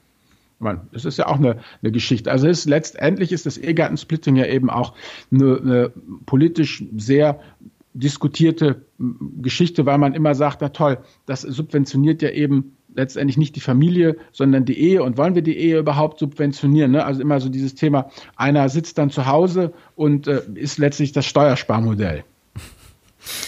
[0.58, 2.30] Man, das ist ja auch eine, eine Geschichte.
[2.30, 4.94] Also ist, letztendlich ist das Ehegattensplitting ja eben auch
[5.30, 5.92] eine, eine
[6.26, 7.40] politisch sehr
[7.94, 8.84] diskutierte
[9.40, 14.16] Geschichte, weil man immer sagt, na toll, das subventioniert ja eben letztendlich nicht die Familie,
[14.32, 15.02] sondern die Ehe.
[15.02, 16.90] Und wollen wir die Ehe überhaupt subventionieren?
[16.90, 17.04] Ne?
[17.04, 21.26] Also immer so dieses Thema, einer sitzt dann zu Hause und äh, ist letztlich das
[21.26, 22.24] Steuersparmodell.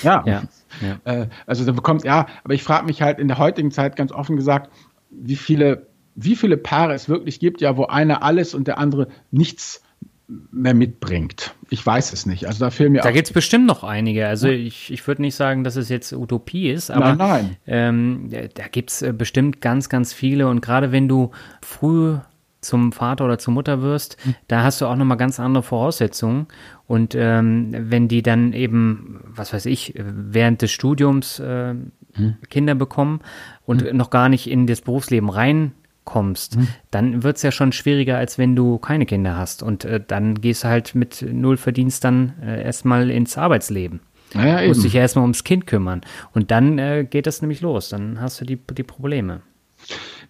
[0.02, 0.24] Ja.
[0.24, 0.42] ja,
[0.80, 1.00] ja.
[1.04, 4.10] Äh, also da bekommt, ja, aber ich frage mich halt in der heutigen Zeit ganz
[4.10, 4.70] offen gesagt,
[5.10, 9.08] wie viele, wie viele Paare es wirklich gibt, ja, wo einer alles und der andere
[9.30, 9.82] nichts
[10.28, 11.54] mehr mitbringt.
[11.70, 12.46] Ich weiß es nicht.
[12.46, 14.26] Also da fehlen mir Da gibt es bestimmt noch einige.
[14.26, 17.56] Also ich, ich würde nicht sagen, dass es jetzt Utopie ist, aber nein, nein.
[17.66, 20.48] Ähm, da gibt es äh, bestimmt ganz, ganz viele.
[20.48, 21.30] Und gerade wenn du
[21.62, 22.16] früh
[22.60, 24.34] zum Vater oder zur Mutter wirst, hm.
[24.48, 26.48] da hast du auch nochmal ganz andere Voraussetzungen.
[26.88, 31.74] Und ähm, wenn die dann eben, was weiß ich, während des Studiums äh,
[32.14, 32.36] hm.
[32.50, 33.20] Kinder bekommen
[33.64, 33.96] und hm.
[33.96, 35.72] noch gar nicht in das Berufsleben rein
[36.06, 36.68] kommst, mhm.
[36.90, 39.62] dann wird es ja schon schwieriger, als wenn du keine Kinder hast.
[39.62, 44.00] Und äh, dann gehst du halt mit null Verdienst dann äh, erstmal ins Arbeitsleben.
[44.32, 44.68] Naja, eben.
[44.68, 46.00] Musst dich ja erstmal ums Kind kümmern.
[46.32, 47.90] Und dann äh, geht das nämlich los.
[47.90, 49.42] Dann hast du die, die Probleme.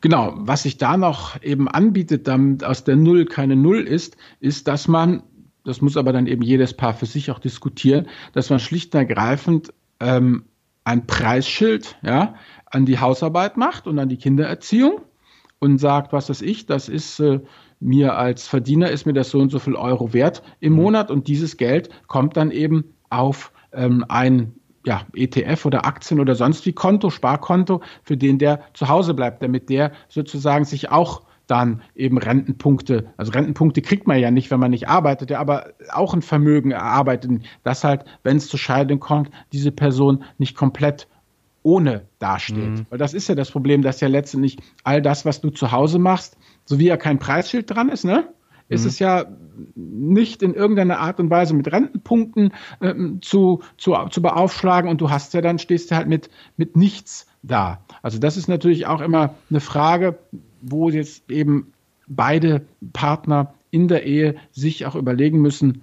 [0.01, 4.69] Genau, was sich da noch eben anbietet, damit aus der Null keine Null ist, ist,
[4.69, 5.23] dass man,
[5.65, 9.01] das muss aber dann eben jedes Paar für sich auch diskutieren, dass man schlicht und
[9.01, 10.45] ergreifend ähm,
[10.85, 12.35] ein Preisschild ja,
[12.67, 15.01] an die Hausarbeit macht und an die Kindererziehung
[15.59, 17.41] und sagt, was weiß ich, das ist äh,
[17.81, 20.83] mir als Verdiener ist mir das so und so viel Euro wert im mhm.
[20.83, 24.55] Monat und dieses Geld kommt dann eben auf ähm, ein
[24.85, 29.43] ja, ETF oder Aktien oder sonst wie Konto, Sparkonto, für den der zu Hause bleibt,
[29.43, 34.61] damit der sozusagen sich auch dann eben Rentenpunkte, also Rentenpunkte kriegt man ja nicht, wenn
[34.61, 37.31] man nicht arbeitet, ja, aber auch ein Vermögen erarbeitet,
[37.63, 41.09] das halt, wenn es zur Scheidung kommt, diese Person nicht komplett
[41.67, 42.57] ohne dasteht.
[42.57, 42.87] Mhm.
[42.91, 45.99] Weil das ist ja das Problem, dass ja letztendlich all das, was du zu Hause
[45.99, 48.29] machst, so wie ja kein Preisschild dran ist, ne?
[48.69, 48.89] ist mhm.
[48.89, 49.27] es ja
[49.75, 55.11] nicht in irgendeiner Art und Weise mit Rentenpunkten ähm, zu, zu, zu beaufschlagen und du
[55.11, 57.81] hast ja dann, stehst du halt mit, mit nichts da.
[58.01, 60.19] Also das ist natürlich auch immer eine Frage,
[60.63, 61.73] wo jetzt eben
[62.07, 65.83] beide Partner in der Ehe sich auch überlegen müssen,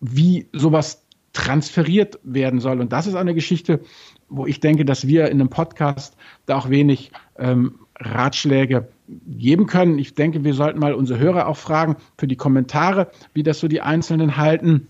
[0.00, 2.80] wie sowas transferiert werden soll.
[2.80, 3.80] Und das ist eine Geschichte,
[4.28, 6.16] wo ich denke, dass wir in einem Podcast
[6.46, 8.88] da auch wenig ähm, Ratschläge
[9.26, 9.98] geben können.
[9.98, 13.68] Ich denke, wir sollten mal unsere Hörer auch fragen für die Kommentare, wie das so
[13.68, 14.88] die Einzelnen halten.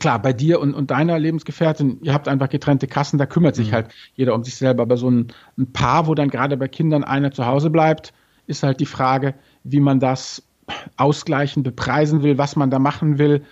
[0.00, 3.68] Klar, bei dir und, und deiner Lebensgefährtin, ihr habt einfach getrennte Kassen, da kümmert sich
[3.68, 3.74] mhm.
[3.74, 4.82] halt jeder um sich selber.
[4.82, 8.12] Aber so ein, ein Paar, wo dann gerade bei Kindern einer zu Hause bleibt,
[8.46, 10.42] ist halt die Frage, wie man das
[10.96, 13.44] ausgleichen, bepreisen will, was man da machen will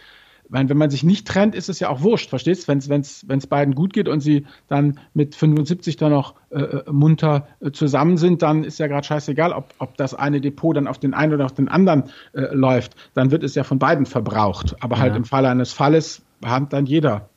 [0.50, 2.90] wenn, wenn man sich nicht trennt, ist es ja auch wurscht, verstehst du?
[2.90, 7.46] Wenn es beiden gut geht und sie dann mit 75 dann noch äh, äh, munter
[7.60, 10.98] äh, zusammen sind, dann ist ja gerade scheißegal, ob, ob das eine Depot dann auf
[10.98, 12.96] den einen oder auf den anderen äh, läuft.
[13.14, 14.74] Dann wird es ja von beiden verbraucht.
[14.80, 15.12] Aber halt ja.
[15.12, 17.28] halt im Falle eines Falles hat dann jeder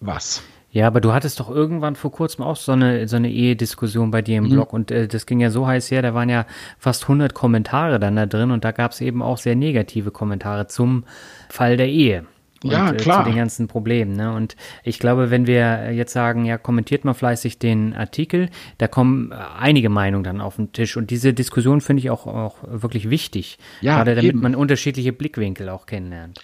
[0.00, 0.42] was.
[0.70, 4.20] Ja, aber du hattest doch irgendwann vor kurzem auch so eine, so eine Ehediskussion bei
[4.20, 4.50] dir im mhm.
[4.50, 6.44] Blog und äh, das ging ja so heiß her, da waren ja
[6.78, 10.66] fast 100 Kommentare dann da drin und da gab es eben auch sehr negative Kommentare
[10.66, 11.04] zum
[11.48, 12.26] Fall der Ehe.
[12.64, 13.20] Und, ja, klar.
[13.20, 14.16] Äh, zu den ganzen Problemen.
[14.16, 14.34] Ne?
[14.34, 18.48] Und ich glaube, wenn wir jetzt sagen, ja, kommentiert mal fleißig den Artikel,
[18.78, 20.96] da kommen einige Meinungen dann auf den Tisch.
[20.96, 23.58] Und diese Diskussion finde ich auch, auch wirklich wichtig.
[23.80, 24.40] Ja, Gerade damit eben.
[24.40, 26.40] man unterschiedliche Blickwinkel auch kennenlernt.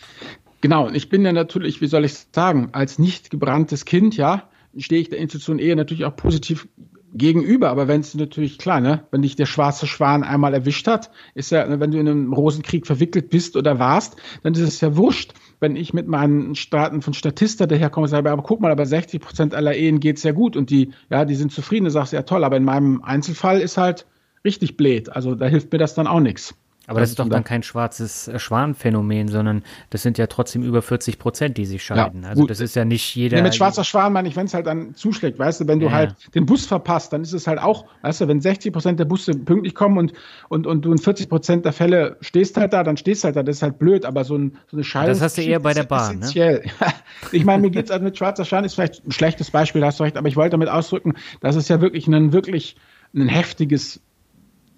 [0.61, 4.49] Genau, ich bin ja natürlich, wie soll ich sagen, als nicht gebranntes Kind, ja,
[4.79, 6.69] stehe ich der Institution Ehe natürlich auch positiv
[7.15, 7.71] gegenüber.
[7.71, 11.51] Aber wenn es natürlich klar, ne, wenn dich der schwarze Schwan einmal erwischt hat, ist
[11.51, 15.33] ja, wenn du in einem Rosenkrieg verwickelt bist oder warst, dann ist es ja wurscht,
[15.61, 19.21] wenn ich mit meinen Staaten von Statista daherkomme und sage, aber guck mal, aber 60
[19.21, 22.23] Prozent aller Ehen geht sehr gut und die, ja, die sind zufrieden, du sagst ja
[22.23, 24.07] toll, aber in meinem Einzelfall ist halt
[24.45, 25.09] richtig blöd.
[25.09, 26.55] Also da hilft mir das dann auch nichts.
[26.87, 30.83] Aber das ist doch dann kein schwarzes äh, Schwanphänomen, sondern das sind ja trotzdem über
[30.83, 32.23] 40 Prozent, die sich scheiden.
[32.23, 32.51] Ja, also gut.
[32.51, 33.39] das ist ja nicht jeder.
[33.39, 35.87] Nee, mit schwarzer Schwan meine ich, wenn es halt dann zuschlägt, weißt du, wenn du
[35.87, 35.93] ja.
[35.93, 39.07] halt den Bus verpasst, dann ist es halt auch, weißt du, wenn 60 Prozent der
[39.07, 40.13] Busse pünktlich kommen und,
[40.49, 43.43] und, und du in 40 Prozent der Fälle stehst halt da, dann stehst halt da,
[43.43, 45.09] das ist halt blöd, aber so, ein, so eine Scheidung.
[45.09, 46.63] Das hast du eher bei der Bahn, ne?
[47.33, 50.05] ich meine, mir geht's also mit schwarzer Schwan, ist vielleicht ein schlechtes Beispiel, hast du
[50.05, 52.77] recht, aber ich wollte damit ausdrücken, dass es ja wirklich ein wirklich
[53.15, 54.01] ein heftiges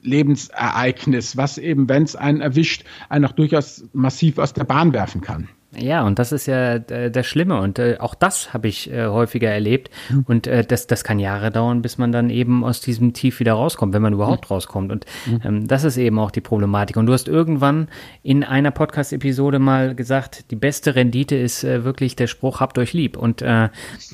[0.06, 5.20] Lebensereignis, was eben, wenn es einen erwischt, einen auch durchaus massiv aus der Bahn werfen
[5.20, 5.48] kann.
[5.78, 7.60] Ja, und das ist ja äh, das Schlimme.
[7.60, 9.90] Und äh, auch das habe ich äh, häufiger erlebt.
[10.08, 10.24] Mhm.
[10.26, 13.54] Und äh, das, das kann Jahre dauern, bis man dann eben aus diesem Tief wieder
[13.54, 14.54] rauskommt, wenn man überhaupt mhm.
[14.54, 14.92] rauskommt.
[14.92, 15.40] Und mhm.
[15.44, 16.96] ähm, das ist eben auch die Problematik.
[16.96, 17.88] Und du hast irgendwann
[18.22, 22.92] in einer Podcast-Episode mal gesagt, die beste Rendite ist äh, wirklich der Spruch, habt euch
[22.92, 23.16] lieb.
[23.16, 23.68] Und äh,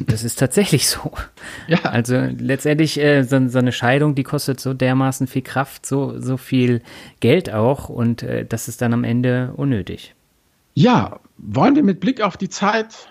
[0.07, 1.13] das ist tatsächlich so.
[1.69, 1.79] Ja.
[1.83, 6.83] Also letztendlich so, so eine Scheidung, die kostet so dermaßen viel Kraft, so, so viel
[7.21, 7.89] Geld auch.
[7.89, 10.15] Und das ist dann am Ende unnötig.
[10.75, 13.09] Ja, wollen wir mit Blick auf die Zeit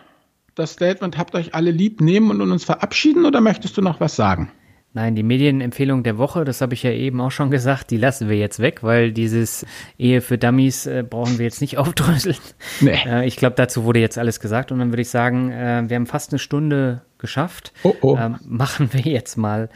[0.56, 4.16] das Statement habt euch alle lieb nehmen und uns verabschieden oder möchtest du noch was
[4.16, 4.52] sagen?
[4.94, 8.28] Nein, die Medienempfehlung der Woche, das habe ich ja eben auch schon gesagt, die lassen
[8.28, 9.66] wir jetzt weg, weil dieses
[9.98, 12.36] Ehe für Dummies äh, brauchen wir jetzt nicht aufdröseln.
[12.82, 13.00] Nee.
[13.06, 15.96] Äh, ich glaube, dazu wurde jetzt alles gesagt und dann würde ich sagen, äh, wir
[15.96, 17.72] haben fast eine Stunde geschafft.
[17.84, 18.18] Oh, oh.
[18.18, 19.70] Ähm, machen wir jetzt mal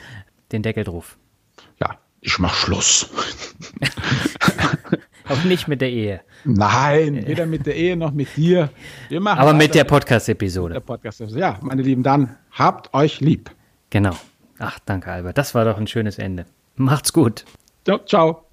[0.51, 1.18] den Deckel drauf.
[1.80, 3.10] Ja, ich mach Schluss.
[5.26, 6.22] Aber nicht mit der Ehe.
[6.44, 8.70] Nein, weder mit der Ehe noch mit dir.
[9.26, 10.80] Aber mit der Podcast-Episode.
[10.82, 13.52] Podcast ja, meine Lieben, dann habt euch lieb.
[13.90, 14.16] Genau.
[14.60, 15.38] Ach, danke, Albert.
[15.38, 16.46] Das war doch ein schönes Ende.
[16.76, 17.46] Macht's gut.
[17.86, 18.00] Ciao.
[18.06, 18.46] ciao.